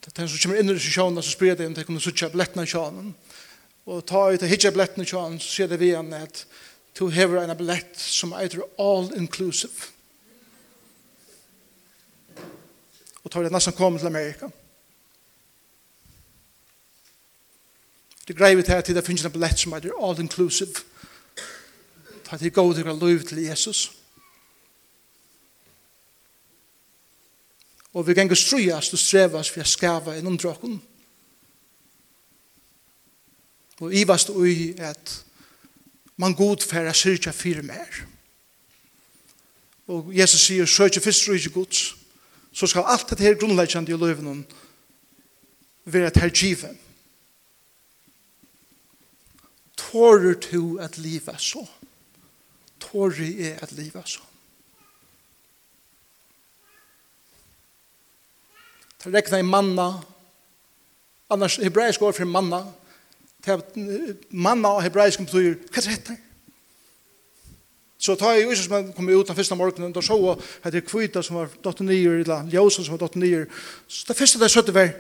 Den 0.00 0.28
som 0.28 0.38
kommer 0.38 0.60
inn 0.60 0.70
i 0.70 0.78
sjåna, 0.78 1.22
så 1.22 1.30
spyrir 1.30 1.56
det 1.56 1.66
om 1.66 1.74
det 1.74 1.84
kunne 1.86 2.00
suttja 2.00 2.28
i 2.28 2.66
sjånen. 2.66 3.14
Og 3.86 4.04
ta 4.06 4.30
ut 4.32 4.42
og 4.42 4.48
hitja 4.48 4.70
i 4.70 5.04
sjånen, 5.06 5.40
så 5.40 5.48
sier 5.48 5.68
det 5.68 5.80
vi 5.80 5.90
igjen 5.90 6.12
at 6.14 6.46
to 6.94 7.08
hever 7.08 7.42
en 7.42 7.56
blett 7.56 7.96
som 7.96 8.32
er 8.32 8.60
all-inclusive. 8.78 9.90
Og 13.22 13.30
tar 13.30 13.42
det 13.42 13.52
nesten 13.52 13.72
kommet 13.72 14.00
til 14.00 14.10
Amerika. 14.10 14.50
Det 18.26 18.36
greier 18.36 18.56
vi 18.56 18.62
til 18.62 18.78
at 18.78 18.86
det 18.86 19.04
finnes 19.06 19.24
en 19.24 19.34
blett 19.34 19.58
som 19.58 19.72
er 19.72 19.90
all-inclusive. 19.98 20.84
Ta 22.24 22.38
til 22.38 22.52
gode 22.52 22.80
til 22.80 22.88
å 22.88 22.96
liv 22.96 23.26
til 23.26 23.44
Jesus. 23.44 23.90
Jesus. 23.90 24.01
Og 27.92 28.06
vi 28.06 28.14
ganger 28.16 28.38
strujast 28.38 28.94
og 28.96 29.00
strevast 29.00 29.52
for 29.52 29.64
å 29.64 29.68
skava 29.68 30.16
innom 30.16 30.38
drakon. 30.40 30.78
Og 33.82 33.94
ivast 33.94 34.30
ui 34.30 34.72
at 34.80 35.18
man 36.16 36.36
god 36.38 36.64
færa 36.64 36.94
syrkja 36.94 37.32
fire 37.34 37.62
mer. 37.66 38.02
Og 39.90 40.12
Jesus 40.14 40.46
sier, 40.46 40.66
søkje 40.66 41.02
fyrst 41.02 41.28
rujtje 41.28 41.52
gods, 41.52 41.82
så 42.52 42.68
skal 42.68 42.86
alt 42.86 43.10
dette 43.10 43.24
her 43.24 43.36
grunnleggjande 43.40 43.92
i 43.92 43.98
løyven 43.98 44.44
være 45.84 46.12
et 46.12 46.20
hergive. 46.22 46.70
Tårer 49.76 50.38
to 50.40 50.78
at 50.80 50.98
livet 50.98 51.40
så. 51.40 51.64
Tårer 52.80 53.50
er 53.50 53.58
at 53.64 53.72
livet 53.72 54.08
så. 54.08 54.22
Det 59.04 59.10
rekna 59.10 59.38
i 59.38 59.42
manna. 59.42 60.02
Annars 61.30 61.58
hebraisk 61.58 62.02
ord 62.02 62.14
for 62.14 62.24
manna. 62.24 62.64
Manna 64.30 64.76
og 64.76 64.82
hebraisk 64.82 65.24
betyr, 65.24 65.56
hva 65.72 65.82
er 65.82 66.04
det? 66.08 66.18
Så 68.02 68.16
ta 68.18 68.32
i 68.34 68.42
Jesus 68.42 68.68
man 68.70 68.92
kom 68.92 69.08
ut 69.08 69.26
den 69.26 69.36
första 69.36 69.54
morgonen 69.54 69.92
då 69.92 70.02
så 70.02 70.40
att 70.62 70.72
det 70.72 70.80
kvita 70.80 71.22
som 71.22 71.36
var 71.36 71.48
dotter 71.62 71.84
nio 71.84 72.20
eller 72.20 72.50
Josef 72.50 72.84
som 72.84 72.92
var 72.92 72.98
dotter 72.98 73.18
nio. 73.18 73.46
Så 73.86 74.06
det 74.08 74.14
första 74.14 74.38
där 74.38 74.48
så 74.48 74.62
det 74.62 74.72
var 74.72 74.90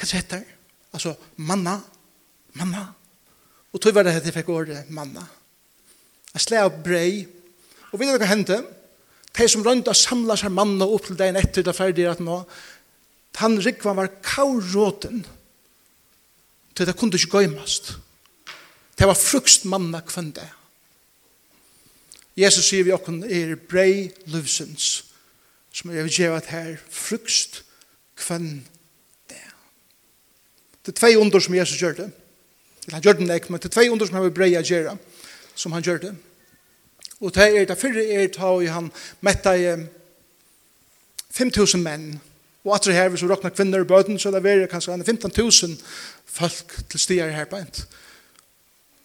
vad 0.00 0.12
heter 0.12 0.36
det? 0.36 0.44
Alltså 0.90 1.14
manna, 1.36 1.80
manna. 2.52 2.94
Och 3.70 3.80
tog 3.80 3.94
var 3.94 4.04
det 4.04 4.20
det 4.20 4.32
fick 4.32 4.48
ordet 4.48 4.90
manna. 4.90 5.26
Jag 6.32 6.40
slä 6.40 6.64
av 6.64 6.82
brei. 6.82 7.28
Och 7.92 8.00
vet 8.00 8.08
du 8.08 8.18
vad 8.18 8.28
hände? 8.28 8.62
De 9.32 9.48
som 9.48 9.64
rönt 9.64 9.88
att 9.88 9.96
samla 9.96 10.36
sig 10.36 10.48
manna 10.48 10.86
upp 10.86 11.06
till 11.06 11.16
dagen 11.16 11.36
efter 11.36 11.62
det 11.62 11.72
färdiga 11.72 12.10
att 12.10 12.18
nå, 12.18 12.44
han 13.40 13.60
rikva 13.62 13.94
var 13.96 14.10
kauråten 14.22 15.22
til 16.76 16.86
det 16.86 16.96
kunde 16.96 17.16
ikke 17.16 17.38
gøymast. 17.38 17.94
Det 18.98 19.06
var 19.08 19.18
frukst 19.18 19.64
manna 19.64 20.00
kvende. 20.00 20.44
Jesus 22.36 22.68
sier 22.68 22.84
vi 22.84 22.94
okken 22.94 23.22
er 23.24 23.56
brei 23.56 24.12
livsens 24.32 25.04
som 25.72 25.90
er 25.90 26.08
gjevat 26.08 26.50
her 26.52 26.76
frukst 26.90 27.62
kvende. 28.16 28.68
Det 30.82 30.90
er 30.90 30.98
tvei 30.98 31.16
under 31.16 31.40
som 31.40 31.54
Jesus 31.54 31.78
gjør 31.78 31.92
det. 31.94 32.10
Han 32.90 33.02
gjør 33.02 33.12
det 33.12 33.34
ikke, 33.34 33.52
men 33.52 33.60
det 33.60 33.68
er 33.70 33.74
tvei 33.76 33.90
under 33.90 34.06
som 34.06 34.14
han 34.18 34.24
vil 34.24 34.34
breia 34.34 34.62
gjøre 34.62 34.96
som 35.54 35.72
han 35.72 35.82
gjør 35.82 35.98
det. 36.02 36.14
Og 37.20 37.34
det 37.34 37.44
er 37.60 37.64
det 37.68 37.78
fyrre 37.78 38.02
er 38.02 38.28
ta 38.34 38.50
og 38.50 38.66
han 38.66 38.90
metta 39.20 39.54
i 39.54 39.76
5.000 41.32 41.78
menn 41.78 42.20
Og 42.64 42.74
at 42.74 42.84
det 42.84 42.94
her, 42.94 43.08
hvis 43.08 43.22
vi 43.22 43.28
råkner 43.28 43.50
kvinner 43.50 43.80
i 43.82 43.84
bøten, 43.84 44.18
så 44.18 44.28
er 44.28 44.32
det 44.32 44.44
veldig 44.44 44.68
kanskje 44.70 44.94
15.000 44.94 45.74
folk 46.26 46.76
til 46.90 47.00
stier 47.00 47.30
her 47.34 47.44
på 47.50 47.58
ent. 47.58 47.84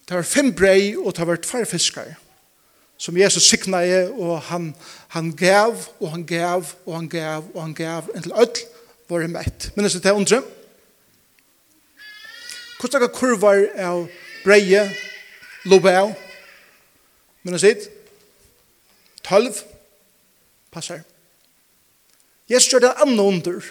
Det 0.07 0.15
var 0.15 0.23
fem 0.23 0.53
brei, 0.55 0.95
og 0.97 1.15
det 1.17 1.27
var 1.27 1.41
tvær 1.41 1.65
fiskar, 1.65 2.13
som 2.97 3.17
Jesus 3.17 3.49
sikna 3.49 3.81
i, 3.83 4.05
og 4.07 4.41
han, 4.41 4.75
han 5.07 5.31
gav, 5.35 5.75
og 5.99 6.11
han 6.11 6.25
gav, 6.25 6.69
og 6.85 6.95
han 6.95 7.09
gav, 7.09 7.49
og 7.53 7.61
han 7.61 7.73
gav, 7.73 8.09
inntil 8.15 8.31
ødel 8.31 8.63
var 9.09 9.19
det 9.19 9.29
mett. 9.29 9.71
Minnes 9.75 9.93
det 9.93 10.01
til 10.01 10.13
undre? 10.19 10.41
Hvordan 12.79 13.03
er 13.03 13.13
kurvar 13.13 13.65
av 13.79 14.07
breie, 14.45 14.85
lobau? 15.65 16.13
Minnes 17.43 17.65
det? 17.65 17.89
Tølv? 19.23 19.53
Passer. 20.71 21.01
Passer. 21.01 21.16
Jesus 22.49 22.71
gjør 22.71 22.79
det 22.79 22.93
andre 23.03 23.23
under, 23.23 23.61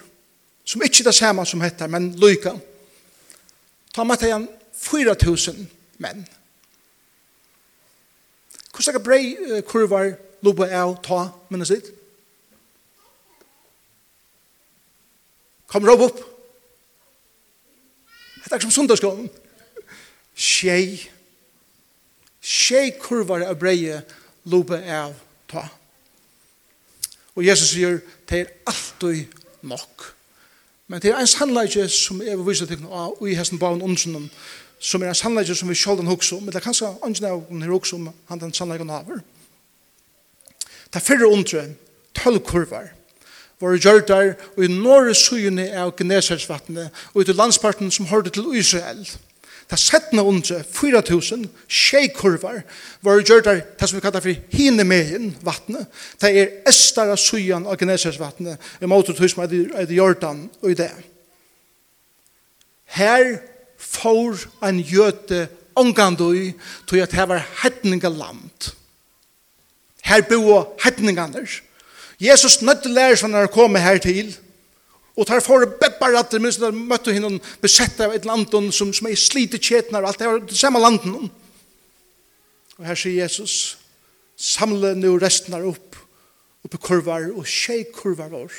som 0.64 0.82
ikke 0.82 1.00
er 1.00 1.10
det 1.10 1.14
samme 1.14 1.46
som 1.46 1.60
heter, 1.60 1.86
men 1.86 2.10
lykke. 2.20 2.52
Ta 3.94 4.04
med 4.04 4.20
til 4.20 4.32
han 4.32 4.48
4000 4.76 5.68
menn. 5.98 6.26
Hvordan 8.76 8.94
er 8.94 8.98
det 8.98 9.04
brei 9.04 9.62
kurvar 9.64 10.10
lobe 10.44 10.68
av 10.68 10.98
ta, 11.02 11.22
minnes 11.48 11.72
ditt? 11.72 11.88
Kom 15.66 15.86
råp 15.88 16.04
opp. 16.10 16.20
Det 18.44 18.52
er 18.52 18.62
som 18.62 18.70
sundagsgården. 18.70 19.30
Tjei. 20.36 21.00
Tjei 22.40 22.92
kurvar 23.00 23.42
av 23.48 23.56
brei 23.58 23.96
lobe 24.44 24.78
av 24.84 25.16
ta. 25.50 25.64
Og 27.36 27.44
Jesus 27.44 27.74
sier, 27.74 27.98
det 28.28 28.40
er 28.40 28.52
alltid 28.66 29.24
nok. 29.62 30.12
Men 30.88 31.02
det 31.02 31.10
er 31.10 31.20
en 31.20 31.28
sannleikje 31.28 31.88
som 31.90 32.22
jeg 32.22 32.38
vil 32.38 32.46
vise 32.46 32.66
til 32.66 32.84
av 32.88 33.18
i 33.26 33.34
hesten 33.36 33.58
baven 33.58 33.82
ondsynen, 33.82 34.30
som 34.78 35.02
er 35.02 35.10
en 35.10 35.18
sannleikje 35.18 35.56
som 35.58 35.68
vi 35.68 35.76
sjolden 35.76 36.08
hukse 36.08 36.36
om, 36.36 36.44
men 36.44 36.54
det 36.54 36.60
er 36.60 36.66
kanskje 36.68 36.92
ønsken 37.04 37.26
av 37.28 37.50
om 37.50 37.64
hukse 37.72 37.96
om 37.96 38.10
han 38.28 38.40
den 38.40 38.54
sannleikken 38.54 38.92
haver. 38.92 39.20
Det 40.86 41.00
er 41.00 41.04
fyrre 41.04 41.26
ondre, 41.26 41.64
tølv 42.14 42.40
kurvar, 42.46 42.92
var 43.60 43.76
gjørdar 43.76 44.34
og 44.56 44.64
i 44.64 44.68
norre 44.68 45.14
suyene 45.14 45.66
av 45.76 45.94
Gnesersvattnet, 45.96 46.92
og 47.14 47.22
i 47.22 47.32
landsparten 47.32 47.90
som 47.90 48.06
hørte 48.06 48.30
til 48.30 48.52
Israel. 48.54 49.06
Det 49.66 49.78
settene 49.82 50.22
under 50.22 50.62
4000 50.62 51.48
tjejkurvar 51.66 52.60
var 53.02 53.22
gjør 53.22 53.42
der 53.42 53.60
det 53.80 53.88
som 53.88 53.98
vi 53.98 54.02
kallar 54.04 54.22
for 54.22 54.54
Hinemeien 54.54 55.32
vattnet. 55.42 55.88
Det 56.22 56.30
er 56.30 56.52
Estara 56.70 57.16
Sujan 57.18 57.66
av 57.66 57.78
Genesis 57.80 58.20
vattnet 58.20 58.62
i 58.78 58.86
motortøy 58.86 59.26
som 59.26 59.42
er 59.42 59.56
i 59.82 59.98
Jordan 59.98 60.46
og 60.62 60.70
i 60.70 60.78
det. 60.78 60.92
Her 62.94 63.40
får 63.76 64.46
en 64.62 64.78
jøte 64.78 65.48
ångandøy 65.76 66.52
til 66.86 67.02
at 67.02 67.12
det 67.12 67.28
var 67.28 67.42
hettninga 67.64 68.08
land. 68.08 68.70
Her 70.06 70.22
bor 70.30 70.76
hettninganer. 70.84 71.50
Jesus 72.22 72.62
nødde 72.62 72.88
lærer 72.88 73.18
som 73.18 73.32
han 73.32 73.40
har 73.40 73.52
kommet 73.52 73.82
her 73.82 73.98
til 73.98 74.30
Og 75.16 75.24
for 75.24 75.40
får 75.40 75.64
beparatter, 75.80 76.42
minst 76.44 76.60
der 76.60 76.76
møtte 76.76 77.14
henne 77.16 77.38
besette 77.62 78.04
av 78.04 78.12
et 78.12 78.26
land 78.28 78.50
som, 78.72 78.92
som 78.92 79.08
er 79.08 79.16
slite 79.16 79.56
kjetner, 79.56 80.04
alt 80.04 80.20
det 80.20 80.28
var 80.28 80.42
det 80.44 80.58
samme 80.58 80.82
landen. 80.82 81.30
Og 82.76 82.84
her 82.84 82.98
sier 83.00 83.22
Jesus, 83.22 83.78
samle 84.36 84.92
nu 84.98 85.14
resten 85.16 85.56
her 85.56 85.64
opp, 85.64 85.96
oppe 86.66 86.80
kurvar 86.82 87.24
og 87.32 87.48
tjej 87.48 87.86
kurvar 87.96 88.28
vår. 88.28 88.52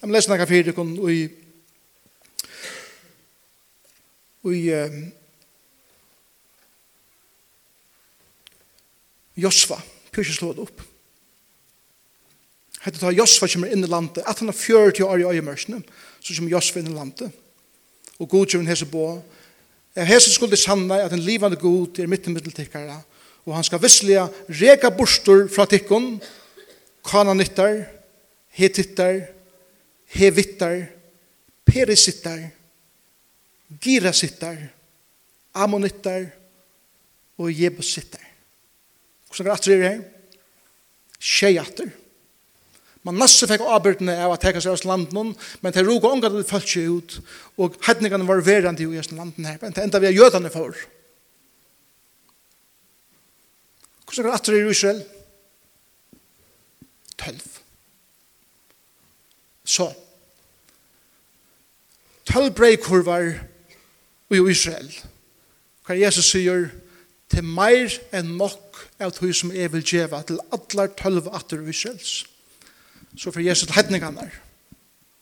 Jeg 0.00 0.08
må 0.08 0.14
lese 0.14 0.30
noen 0.30 0.48
fyrir 0.48 0.76
kun 0.76 0.94
i 1.10 1.22
i 4.48 4.60
um, 4.72 5.00
Josva, 9.36 9.76
pyrkje 10.14 10.38
slå 10.38 10.54
det 10.56 10.64
opp. 10.64 10.89
Hette 12.80 13.00
ta 13.00 13.12
Josfa 13.12 13.48
kommer 13.48 13.72
inn 13.72 13.84
i 13.84 13.90
landet. 13.90 14.24
At 14.24 14.40
han 14.40 14.48
har 14.48 14.56
40 14.56 15.04
år 15.04 15.20
i 15.20 15.28
øyemørsene, 15.34 15.82
så 16.20 16.34
kommer 16.34 16.54
Josfa 16.54 16.80
inn 16.80 16.88
i 16.92 16.96
landet. 16.96 17.28
Og 18.18 18.28
god 18.28 18.46
kommer 18.52 18.72
hese 18.72 18.88
på. 18.88 19.04
Hese 19.96 20.32
skulle 20.32 20.56
sanne 20.56 21.02
at 21.02 21.12
en 21.12 21.24
livande 21.24 21.58
god 21.60 21.98
er 21.98 22.08
mitt 22.08 22.26
i 22.26 22.32
middeltikkere. 22.32 23.02
Og 23.44 23.54
han 23.56 23.64
skal 23.64 23.82
visselig 23.82 24.20
reka 24.48 24.90
bostor 24.94 25.46
fra 25.52 25.66
tikkon, 25.68 26.20
kananittar, 27.04 27.82
hetittar, 28.56 29.22
hevittar, 30.14 30.84
perisittar, 31.64 32.48
girasittar, 33.80 34.56
ammonittar 35.54 36.28
og 37.40 37.52
jebusittar. 37.52 38.24
Hvordan 39.30 39.52
er 39.52 39.64
det 39.64 39.82
her? 39.88 40.00
Tjejatter. 41.20 41.90
Man 43.06 43.16
nasse 43.16 43.48
fikk 43.48 43.62
avbyrdene 43.64 44.12
av 44.26 44.34
at 44.34 44.42
teka 44.44 44.60
seg 44.60 44.74
av 44.74 44.82
landen, 44.88 45.32
men 45.64 45.72
det 45.72 45.84
roga 45.86 46.10
omgat 46.12 46.34
det 46.36 46.48
følt 46.48 46.68
seg 46.68 46.88
ut, 46.98 47.14
og 47.56 47.78
hedningene 47.86 48.26
var 48.28 48.42
verandi 48.44 48.84
i 48.84 49.00
av 49.00 49.14
landen 49.16 49.46
her, 49.48 49.56
men 49.62 49.72
det 49.76 49.84
enda 49.86 50.00
vi 50.02 50.10
er 50.10 50.18
jødane 50.18 50.52
for. 50.52 50.76
Hvordan 54.04 54.26
er 54.26 54.28
det 54.28 54.36
atter 54.36 54.58
i 54.58 54.70
Israel? 54.70 55.00
Tølv. 57.20 57.46
Så. 59.64 59.86
Tølv 62.28 62.52
breikurvar 62.58 63.30
i 64.30 64.42
Israel. 64.50 64.90
Hva 65.86 65.96
Jesus 65.96 66.32
sier, 66.34 66.68
til 67.30 67.46
meir 67.46 67.94
enn 68.12 68.34
nok 68.36 68.82
av 69.00 69.14
tog 69.14 69.32
som 69.34 69.54
jeg 69.54 69.70
vil 69.72 69.86
djeva 69.86 70.20
til 70.26 70.42
atler 70.52 70.90
tølv 70.98 71.30
atter 71.32 71.62
i 71.62 71.70
Israels 71.70 72.24
så 73.16 73.30
får 73.30 73.40
Jesus 73.40 73.66
til 73.66 73.74
hedningene 73.74 74.16
der. 74.16 74.30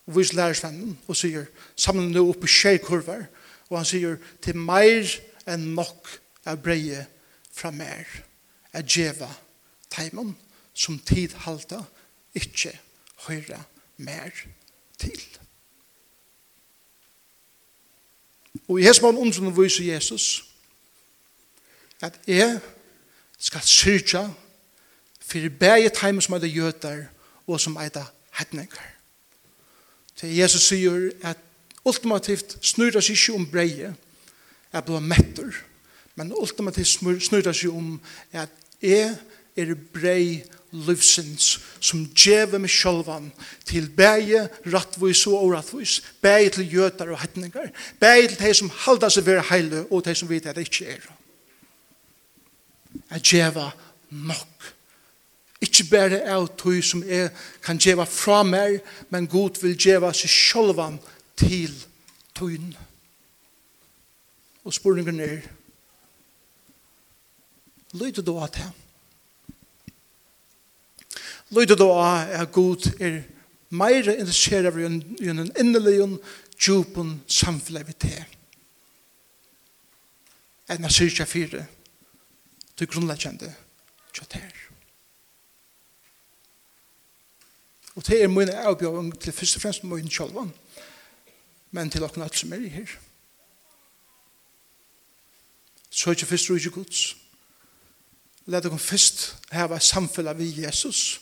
og 0.07 0.17
viser 0.17 0.35
lærersvennen 0.35 0.99
og 1.09 1.17
sier 1.17 1.45
sammen 1.77 2.13
nå 2.13 2.25
oppe 2.31 2.49
tjej 2.49 2.79
kurver 2.81 3.27
og 3.69 3.79
han 3.79 3.89
sier 3.89 4.17
til 4.43 4.57
mer 4.57 5.05
enn 5.49 5.75
nok 5.77 6.09
er 6.49 6.57
breie 6.57 7.05
fra 7.53 7.71
mer 7.71 8.09
er 8.73 8.87
djeva 8.87 9.29
teimen 9.93 10.33
som 10.73 10.99
tid 10.99 11.37
halta 11.45 11.83
ikke 12.35 12.73
høyre 13.27 13.61
mer 13.97 14.33
til 14.99 15.21
og 18.69 18.81
i 18.81 18.89
hesmann 18.89 19.21
ondsen 19.21 19.53
viser 19.57 19.93
Jesus 19.93 20.45
at 22.01 22.17
jeg 22.27 22.61
skal 23.39 23.61
syrja 23.63 24.25
fyrir 25.21 25.53
bæget 25.53 26.01
teimen 26.01 26.25
som 26.25 26.35
er 26.35 26.45
det 26.47 26.55
gjøtar 26.55 27.05
og 27.49 27.61
som 27.61 27.77
eida 27.81 28.05
hettningar. 28.39 28.85
Så 30.19 30.27
Jesus 30.27 30.69
sier 30.69 31.11
at 31.23 31.41
ultimativt 31.87 32.59
snurra 32.65 33.01
seg 33.03 33.17
ikke 33.17 33.37
om 33.39 33.49
breie, 33.49 33.95
at 34.73 34.85
blå 34.85 35.01
mettur, 35.01 35.57
men 36.19 36.35
ultimativt 36.37 36.91
snurra 37.25 37.55
seg 37.55 37.73
om 37.73 37.97
at 38.37 38.53
jeg 38.83 39.15
er 39.59 39.75
brei 39.95 40.45
livsins 40.71 41.57
som 41.81 42.05
djeve 42.13 42.59
med 42.61 42.71
sjølvan 42.71 43.31
til 43.67 43.89
bæje 43.97 44.45
rattvois 44.69 45.25
og 45.31 45.47
orattvois, 45.47 46.01
bæje 46.21 46.51
til 46.59 46.69
gjøtar 46.75 47.15
og 47.15 47.21
hettningar, 47.23 47.71
bæje 48.01 48.29
til 48.29 48.43
de 48.43 48.55
som 48.55 48.73
halda 48.85 49.11
seg 49.11 49.27
vera 49.27 49.47
heile 49.51 49.87
og 49.89 50.05
de 50.05 50.15
som 50.19 50.29
vet 50.29 50.47
at 50.47 50.59
det 50.59 50.69
ikke 50.69 50.99
er. 50.99 51.07
At 53.09 53.25
djeva 53.25 53.71
nok 54.11 54.75
Ikke 55.79 55.91
bare 55.91 56.19
av 56.35 56.49
tog 56.59 56.81
som 56.83 57.05
jeg 57.07 57.29
kan 57.63 57.79
gjeva 57.79 58.03
fra 58.03 58.41
meg, 58.43 58.81
men 59.15 59.29
Gud 59.31 59.61
vil 59.63 59.77
gjeva 59.79 60.11
seg 60.17 60.33
sjølvan 60.33 60.97
til 61.39 61.71
tøyen. 62.35 62.73
Og 64.67 64.75
spurningen 64.75 65.21
er, 65.23 65.45
lyder 67.95 68.27
du 68.27 68.33
av 68.35 68.51
det? 68.57 68.67
Lyder 71.55 71.79
du 71.79 71.87
av 71.87 72.35
at 72.43 72.51
Gud 72.53 72.91
er 72.99 73.23
mer 73.71 74.11
interessert 74.17 74.67
av 74.73 74.81
en 74.83 74.99
innelig 75.63 76.01
og 76.03 76.19
djupen 76.59 77.21
samfunnet 77.31 77.87
vi 77.87 78.01
til. 78.03 78.25
Enn 80.69 80.89
jeg 80.89 80.97
sier 80.97 81.15
ikke 81.15 81.31
fire, 81.31 81.69
du 82.75 82.85
grunnleggende 82.91 83.55
kjøtt 84.11 84.43
her. 84.43 84.68
Og 87.99 88.07
det 88.07 88.23
er 88.23 88.29
min 88.29 88.49
avbjøring 88.49 89.21
til 89.21 89.33
først 89.33 89.57
og 89.57 89.63
fremst 89.63 89.85
min 89.85 90.07
kjølvann, 90.09 90.53
men 91.75 91.89
til 91.91 92.05
åkne 92.07 92.25
alt 92.25 92.37
som 92.39 92.53
er 92.55 92.61
i 92.63 92.69
her. 92.71 92.93
Så 95.91 96.11
er 96.11 96.15
ikke 96.15 96.27
først 96.27 96.51
og 96.51 96.57
ikke 96.57 96.71
gods. 96.71 97.17
Læt 98.47 98.63
dere 98.63 98.79
først 98.79 99.37
hava 99.51 99.79
samfunnet 99.79 100.39
ved 100.39 100.63
Jesus. 100.63 101.21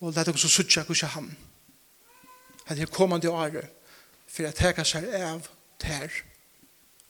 Og 0.00 0.12
læt 0.12 0.26
dere 0.26 0.38
så 0.38 0.48
suttje 0.48 0.82
hos 0.82 1.00
han. 1.00 1.36
jeg 2.70 2.88
kommer 2.88 3.18
til 3.18 3.30
året 3.30 3.66
for 4.26 4.46
at 4.46 4.54
teka 4.54 4.84
seg 4.84 5.10
av 5.10 5.48
ter 5.78 6.08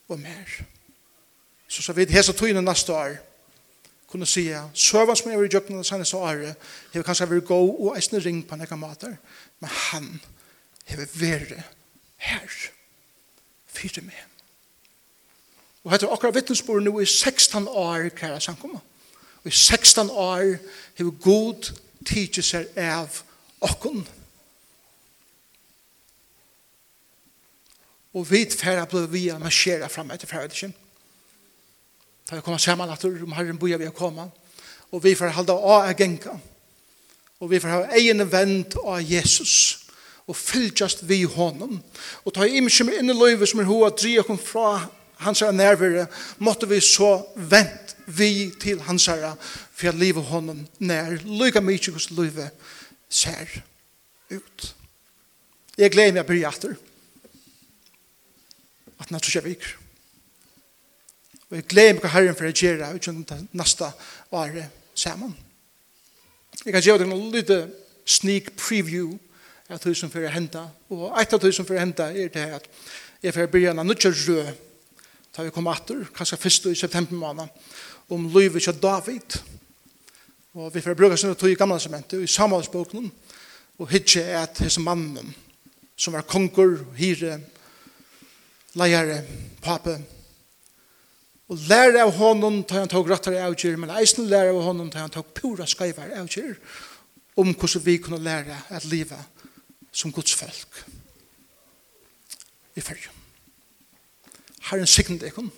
og 0.08 0.20
mer. 0.20 0.64
Så 1.68 1.82
så 1.82 1.92
vidt 1.92 2.10
hese 2.10 2.32
tøyne 2.32 2.62
neste 2.62 2.92
år 2.92 3.33
kunne 4.14 4.26
si 4.30 4.44
søvann 4.78 5.16
som 5.18 5.30
jeg 5.30 5.38
var 5.38 5.48
i 5.48 5.50
jøkken 5.50 5.80
og 5.80 5.86
sannes 5.86 6.14
og 6.14 6.28
ære 6.30 6.52
har 6.92 7.02
kanskje 7.02 7.26
vært 7.32 7.48
gå 7.48 7.56
og 7.58 7.96
eisne 7.98 8.20
ring 8.22 8.44
på 8.46 8.54
nekka 8.54 8.76
mater 8.78 9.16
men 9.58 9.70
han 9.90 10.06
har 10.86 11.00
vært 11.02 11.64
her 12.22 12.54
fyrt 13.66 13.98
med. 14.06 14.20
og 15.84 15.90
hette 15.90 16.06
akkurat 16.06 16.34
vittnesbord 16.34 16.86
nå 16.86 17.00
i 17.02 17.06
16 17.06 17.66
år 17.68 18.08
kæra 18.14 18.38
samkomma 18.40 18.78
og 19.42 19.50
i 19.50 19.50
16 19.50 20.10
år 20.10 20.46
har 20.96 21.04
vi 21.04 21.10
god 21.26 21.72
tidsi 22.06 22.46
seg 22.52 22.78
av 22.78 23.18
okkon 23.66 24.06
og 28.14 28.30
vi 28.30 28.46
færa 28.46 28.86
blei 28.86 29.10
vi 29.10 29.28
a 29.34 29.42
marsjera 29.42 29.90
frem 29.90 30.14
etter 30.14 30.30
færa 30.30 30.46
etter 30.46 30.83
Da 32.30 32.36
vi 32.36 32.42
kommer 32.42 32.58
sammen 32.58 32.90
at 32.90 33.04
om 33.04 33.32
Herren 33.36 33.58
bor 33.60 33.68
vi 33.68 33.88
å 33.88 33.94
komme. 33.94 34.30
Og 34.92 35.02
vi 35.04 35.14
får 35.18 35.34
halda 35.36 35.52
av 35.52 35.88
av 35.90 35.96
genka. 35.98 36.36
Og 37.42 37.50
vi 37.50 37.60
får 37.60 37.72
ha 37.72 37.80
egen 37.98 38.24
vent 38.30 38.76
av 38.80 39.02
Jesus. 39.02 39.84
Og 40.24 40.36
fylgjast 40.38 41.04
vi 41.08 41.24
honom. 41.28 41.80
Og 42.24 42.32
ta 42.32 42.46
imkje 42.46 42.86
med 42.88 43.00
inn 43.00 43.12
i 43.12 43.16
løyve 43.16 43.48
som 43.48 43.60
er 43.60 43.68
hoa 43.68 43.90
dri 43.92 44.16
og 44.20 44.28
kom 44.30 44.40
fra 44.40 44.86
hans 45.24 45.42
herre 45.44 45.56
nærvare. 45.56 46.06
Måtte 46.38 46.68
vi 46.70 46.80
så 46.80 47.18
vent 47.36 47.96
vi 48.06 48.52
til 48.60 48.80
hans 48.88 49.08
herre 49.10 49.34
for 49.74 49.90
at 49.90 50.00
livet 50.00 50.24
honom 50.30 50.64
nær. 50.78 51.18
Lyga 51.24 51.60
mykje 51.60 51.96
hos 51.98 52.10
løyve 52.14 52.48
ser 53.12 53.60
ut. 54.32 54.74
Jeg 55.76 55.92
gleder 55.92 56.14
meg 56.14 56.24
å 56.24 56.30
bli 56.30 56.44
etter. 56.46 56.76
At 59.02 59.10
natt 59.10 59.26
tror 59.26 59.42
jeg 59.42 59.48
vi 59.50 59.56
ikke. 59.58 59.83
Og 61.50 61.58
jeg 61.58 61.68
gleder 61.70 61.96
meg 61.96 62.04
hva 62.06 62.12
herren 62.16 62.36
for 62.38 62.48
å 62.48 62.54
gjøre 62.54 62.92
ut 62.94 63.04
som 63.04 63.22
det 63.28 63.40
neste 63.52 63.90
året 64.34 64.82
sammen. 64.94 65.34
Jeg 66.64 66.72
kan 66.72 66.84
gjøre 66.84 67.04
deg 67.04 67.10
noe 67.10 67.32
lite 67.32 67.58
sneak 68.06 68.52
preview 68.56 69.14
av 69.68 69.80
det 69.82 69.96
som 69.98 70.12
får 70.12 70.30
hente. 70.34 70.60
Og 70.92 71.08
et 71.20 71.34
av 71.34 71.42
det 71.42 71.52
som 71.56 71.66
får 71.66 71.80
hente 71.82 72.06
er 72.12 72.30
det 72.32 72.46
at 72.60 72.68
jeg 73.22 73.34
får 73.34 73.50
begynne 73.52 73.80
en 73.80 73.88
nødvendig 73.88 74.28
rød 74.28 74.54
da 75.34 75.42
vi 75.42 75.50
kommer 75.50 75.74
etter, 75.74 76.04
kanskje 76.14 76.36
først 76.38 76.66
i 76.70 76.76
september 76.78 77.18
måned, 77.18 77.48
om 78.08 78.28
livet 78.36 78.62
til 78.62 78.76
David. 78.78 79.38
Og 80.54 80.68
vi 80.74 80.82
får 80.84 80.94
bruke 80.94 81.16
sånne 81.18 81.34
tog 81.34 81.50
i 81.50 81.56
gamle 81.58 81.80
sementet, 81.82 82.22
i 82.22 82.30
samarbeidsboken, 82.30 83.08
og 83.82 83.90
hitje 83.90 84.22
er 84.22 84.44
at 84.44 84.60
hans 84.62 84.78
mannen, 84.78 85.34
som 85.96 86.14
var 86.14 86.22
konger, 86.30 86.76
hyre, 86.94 87.40
leiere, 88.78 89.24
pape, 89.62 89.96
Og 91.52 91.60
lære 91.68 92.00
av 92.00 92.14
honom 92.16 92.62
til 92.64 92.80
han 92.80 92.88
tog 92.88 93.10
rattar 93.10 93.36
avgjør, 93.36 93.76
men 93.76 93.92
eisen 93.98 94.28
lære 94.30 94.54
av 94.54 94.62
honom 94.64 94.88
til 94.90 95.02
han 95.02 95.12
tog 95.12 95.28
pura 95.36 95.66
skaivar 95.68 96.14
avgjør 96.16 96.56
om 97.36 97.50
hvordan 97.52 97.84
vi 97.84 97.98
kunne 97.98 98.22
lære 98.22 98.56
at 98.70 98.84
livet 98.88 99.20
som 99.92 100.12
Guds 100.12 100.34
folk 100.34 100.84
i 102.74 102.80
fyrju. 102.80 103.10
Herren 104.70 104.88
signet 104.88 105.22
ekon. 105.28 105.52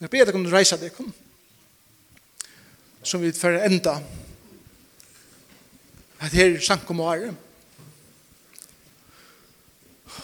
Jeg 0.00 0.10
ber 0.10 0.30
ekon 0.30 0.50
reisa 0.50 0.78
ekon 0.82 1.14
som 3.02 3.22
vi 3.22 3.30
fyrir 3.32 3.62
enda 3.64 3.94
at 6.18 6.34
her 6.34 6.58
sank 6.60 6.90
om 6.90 7.00
og. 7.00 7.30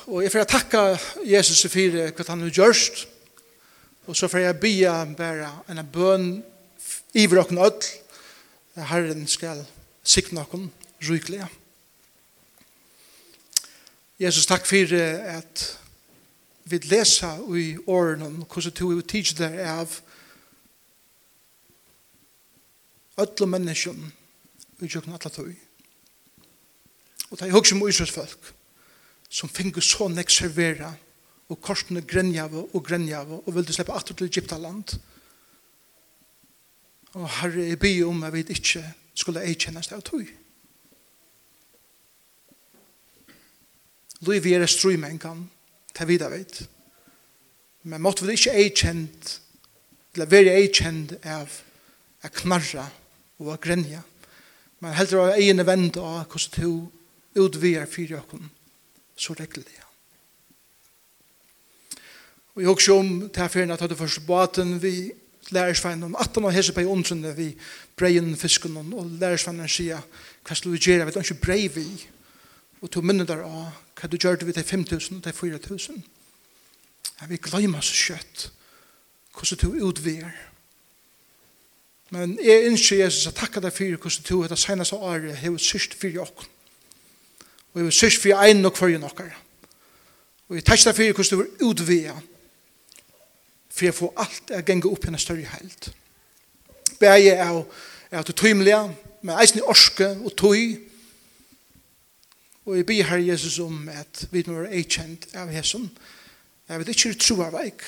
Og 0.06 0.22
jeg 0.22 0.32
får 0.32 0.44
takka 0.50 0.80
Jesus 1.24 1.64
fyrir 1.72 2.10
hva 2.10 2.26
han 2.28 2.42
har 2.44 2.50
gjørst 2.50 3.06
Og 4.06 4.16
så 4.16 4.28
får 4.28 4.38
jeg 4.38 4.60
bia 4.60 5.04
bare 5.16 5.50
en 5.70 5.80
bøn 5.92 6.44
iver 7.14 7.40
okken 7.40 7.58
ødel. 7.58 7.88
Herren 8.74 9.26
skal 9.26 9.64
sikne 10.02 10.40
okken 10.40 10.72
rykelig. 11.08 11.46
Jesus, 14.20 14.46
takk 14.46 14.66
for 14.66 14.94
at 14.94 15.64
vi 16.64 16.78
leser 16.78 17.40
i 17.56 17.76
årene 17.86 18.26
om 18.26 18.42
hvordan 18.44 18.72
du 18.78 18.98
er 18.98 19.06
tidlig 19.08 19.38
der 19.38 19.58
av 19.68 20.00
ødel 23.20 23.48
menneskene 23.48 24.12
i 24.80 24.88
kjøkken 24.88 25.16
alle 25.16 25.32
tog. 25.32 25.50
Og 27.30 27.38
det 27.38 27.48
er 27.48 27.56
også 27.56 27.78
mye 27.78 28.06
folk 28.06 28.52
som 29.28 29.48
finner 29.48 29.80
så 29.80 30.08
nekserveret 30.08 31.03
og 31.48 31.60
korsene 31.60 32.02
grenjave 32.08 32.64
og 32.74 32.84
grenjave 32.84 33.40
og 33.42 33.54
ville 33.54 33.72
slippe 33.72 33.92
atter 33.92 34.16
til 34.16 34.30
Egyptaland. 34.30 34.96
Og 37.14 37.28
herre, 37.40 37.68
jeg 37.68 37.78
byr 37.78 38.06
om 38.08 38.22
jeg 38.22 38.32
vet 38.32 38.54
ikke 38.54 38.84
skulle 39.14 39.44
jeg 39.44 39.58
kjennes 39.60 39.88
det 39.88 39.98
av 39.98 40.02
tog. 40.06 40.30
Lui 44.24 44.40
vi 44.40 44.54
er 44.56 44.66
strøymen 44.66 45.20
til 45.20 45.44
ta 45.94 46.06
videre 46.08 46.32
vet. 46.32 46.64
Men 47.84 48.02
måtte 48.02 48.24
vi 48.24 48.34
ikke 48.34 48.56
jeg 48.56 48.74
kjent 48.74 49.40
eller 50.14 50.30
være 50.30 50.54
jeg 50.54 50.72
kjent 50.78 51.14
av 51.26 51.50
å 52.24 52.30
knarre 52.40 52.86
og 53.42 53.50
å 53.52 53.60
grenja. 53.60 54.02
Men 54.80 54.94
heller 54.94 55.20
å 55.20 55.32
egne 55.34 55.66
vende 55.66 56.02
av 56.02 56.28
hvordan 56.30 56.54
du 57.34 57.42
utvier 57.44 57.86
fire 57.90 58.20
åkken 58.22 58.46
så 59.18 59.34
reglelig. 59.38 59.82
Og 62.54 62.62
jeg 62.62 62.70
husker 62.70 62.94
om 62.94 63.30
til 63.34 63.40
affæren 63.40 63.70
at 63.70 63.80
hadde 63.80 63.96
først 63.96 64.26
baten 64.26 64.82
vi 64.82 65.12
lærersveien 65.50 66.02
om 66.02 66.16
18 66.18 66.44
og 66.44 66.52
hese 66.52 66.72
på 66.72 66.80
i 66.80 66.88
åndsene 66.88 67.34
vi 67.36 67.50
breien 67.96 68.36
fisken 68.36 68.76
og 68.76 69.10
lærersveien 69.20 69.68
sier 69.68 70.00
hva 70.44 70.56
skal 70.56 70.72
du 70.72 70.78
gjøre, 70.78 71.06
vet 71.06 71.16
du 71.16 71.20
ikke 71.20 71.42
brei 71.42 71.66
vi 71.68 71.86
og 72.80 72.90
to 72.92 73.02
minne 73.04 73.26
der 73.28 73.44
av 73.44 73.72
hva 73.98 74.10
du 74.10 74.16
gjør 74.16 74.40
det 74.40 74.48
vi 74.48 74.56
til 74.56 74.66
5.000 74.70 75.18
og 75.18 75.22
til 75.26 75.36
4.000 75.36 76.00
ja, 77.20 77.28
vi 77.28 77.40
glemmer 77.42 77.84
så 77.84 77.94
kjøtt 77.96 78.48
hvordan 79.34 79.62
du 79.62 79.86
utvier 79.88 80.32
men 82.14 82.36
jeg 82.38 82.68
innskjer 82.68 83.04
Jesus 83.04 83.26
at 83.26 83.40
takk 83.40 83.58
deg 83.60 83.74
for 83.74 83.96
hvordan 83.98 84.28
du 84.28 84.44
etter 84.44 84.60
seneste 84.60 84.96
året 84.96 85.40
har 85.42 85.56
sørst 85.58 85.96
for 85.98 86.14
dere 86.14 86.28
og 87.74 87.80
jeg 87.80 87.90
har 87.90 87.98
sørst 87.98 88.22
for 88.22 88.46
en 88.46 88.70
og 88.70 88.78
for 88.78 88.94
dere 88.94 89.32
og 90.48 90.56
jeg 90.60 90.64
takk 90.70 90.86
deg 90.86 90.96
for 91.00 91.18
hvordan 91.18 91.42
du 91.42 91.66
utvier 91.68 92.22
for 93.74 93.88
jeg 93.88 93.96
får 93.98 94.12
alt 94.22 94.54
å 94.54 94.62
gjenge 94.62 94.90
opp 94.90 95.04
i 95.04 95.10
en 95.10 95.18
større 95.18 95.50
heilt. 95.56 95.90
Begge 97.00 97.34
er 97.34 97.64
er 98.14 98.20
at 98.20 98.26
du 98.26 98.32
tøymelige, 98.32 98.96
med 99.22 99.40
eisen 99.40 99.58
i 99.58 99.64
orske 99.66 100.06
og 100.22 100.36
tøy. 100.36 100.76
Og 102.64 102.76
jeg 102.76 102.86
ber 102.86 103.08
her 103.08 103.16
Jesus 103.16 103.58
om 103.58 103.88
at 103.88 104.26
vi 104.30 104.44
må 104.46 104.60
være 104.60 104.76
eikjent 104.78 105.26
av 105.34 105.50
Jesus. 105.52 105.88
Jeg 106.68 106.80
vet 106.80 106.92
ikke 106.92 107.14
tro 107.18 107.40
av 107.42 107.56
veik. 107.56 107.82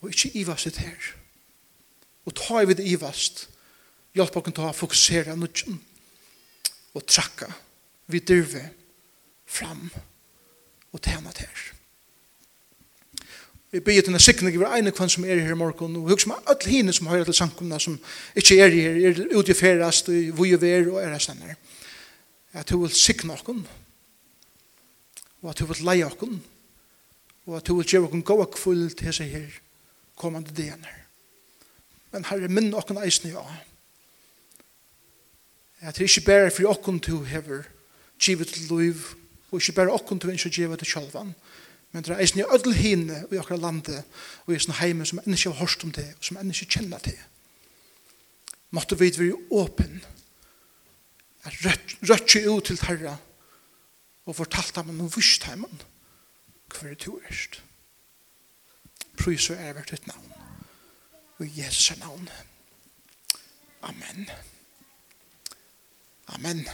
Og 0.00 0.12
ikke 0.12 0.34
ivast 0.42 0.68
det 0.68 0.84
her. 0.84 1.08
Og 2.28 2.36
ta 2.36 2.60
i 2.60 2.68
vid 2.68 2.84
ivast. 2.84 3.46
Hjelp 4.14 4.36
oss 4.36 4.52
til 4.52 4.66
å 4.66 4.76
fokusere 4.76 5.36
nødgen. 5.38 5.80
Og 6.94 7.06
trakka. 7.06 7.48
Vi 8.10 8.20
dyrve 8.20 8.68
fram 9.46 9.88
og 10.92 11.00
tjene 11.00 11.32
til 11.32 11.46
her. 11.46 11.79
Vi 13.70 13.80
bygger 13.80 14.02
til 14.02 14.14
en 14.14 14.20
sikning 14.20 14.56
over 14.58 14.72
ene 14.74 14.90
kvann 14.90 15.10
som 15.10 15.24
er 15.24 15.38
her 15.38 15.54
i 15.54 15.58
morgen, 15.58 15.94
og 15.96 16.10
husk 16.10 16.26
meg 16.26 16.48
alle 16.50 16.70
hine 16.72 16.92
som 16.92 17.06
hører 17.06 17.28
til 17.28 17.36
sankumna 17.38 17.78
som 17.78 18.00
ikke 18.34 18.56
er 18.58 18.72
her, 18.74 18.96
er 19.10 19.36
ute 19.38 19.54
i 19.54 19.54
ferast, 19.54 20.08
og 20.10 20.40
vi 20.40 20.50
er 20.50 20.58
ver 20.58 20.88
og 20.90 20.98
er 20.98 21.12
her 21.12 21.22
stender. 21.22 21.54
At 22.52 22.70
du 22.70 22.80
vil 22.80 22.90
sikne 22.90 23.36
okken, 23.36 23.62
og 25.42 25.50
at 25.52 25.62
du 25.62 25.68
vil 25.70 25.84
leie 25.86 26.06
okken, 26.06 26.40
og 27.46 27.56
at 27.60 27.66
du 27.66 27.76
vil 27.78 27.86
gjøre 27.86 28.08
okken 28.08 28.26
gåa 28.26 28.48
kvull 28.50 28.88
til 28.98 29.14
seg 29.14 29.30
her, 29.36 29.60
kommande 30.18 30.50
dene. 30.56 30.96
Men 32.10 32.26
herre, 32.26 32.50
minn 32.50 32.74
okken 32.74 32.98
eisne 32.98 33.30
ja. 33.36 33.44
At 35.80 35.94
det 35.96 36.10
ikke 36.10 36.26
bare 36.26 36.50
for 36.50 36.74
okken 36.74 36.98
du 36.98 37.22
hever, 37.22 37.70
givet 38.18 38.50
til 38.50 38.66
liv, 38.74 39.14
og 39.50 39.62
ikke 39.62 39.78
bare 39.78 39.94
okken 39.94 40.18
du 40.18 40.26
ikke 40.34 40.50
givet 40.58 40.82
til 40.82 40.90
sjalvan, 40.90 41.30
men 41.30 41.36
Men 41.92 42.04
det 42.06 42.12
er 42.14 42.22
eisen 42.22 42.40
i 42.40 42.46
ødel 42.54 42.74
hine 42.74 43.24
i 43.32 43.38
akkurat 43.40 43.60
landet 43.60 44.04
og 44.46 44.54
i 44.54 44.58
sånne 44.62 44.78
heime 44.78 45.06
som 45.06 45.18
enn 45.22 45.34
ikke 45.34 45.50
har 45.50 45.62
hørst 45.64 45.84
om 45.84 45.94
det 45.94 46.06
og 46.14 46.26
som 46.26 46.38
enn 46.38 46.52
ikke 46.54 46.78
kjenner 46.78 47.02
det. 47.02 47.16
Måtte 48.70 48.98
vi 48.98 49.10
være 49.18 49.40
åpen 49.50 49.98
at 51.44 51.56
røtje 52.06 52.44
ut 52.50 52.68
til 52.68 52.78
herra 52.86 53.16
og 54.26 54.36
fortalt 54.36 54.76
ham 54.76 55.00
og 55.00 55.16
vist 55.16 55.48
er 55.48 55.56
det 56.82 57.00
du 57.04 57.18
erst. 57.28 57.62
Prøys 59.18 59.50
og 59.50 59.58
er 59.58 59.74
vært 59.74 59.90
ditt 59.90 60.06
navn 60.06 60.30
og 61.40 61.46
i 61.46 61.62
Jesus 61.62 61.96
navn. 61.98 62.28
Amen. 63.82 64.30
Amen. 66.28 66.66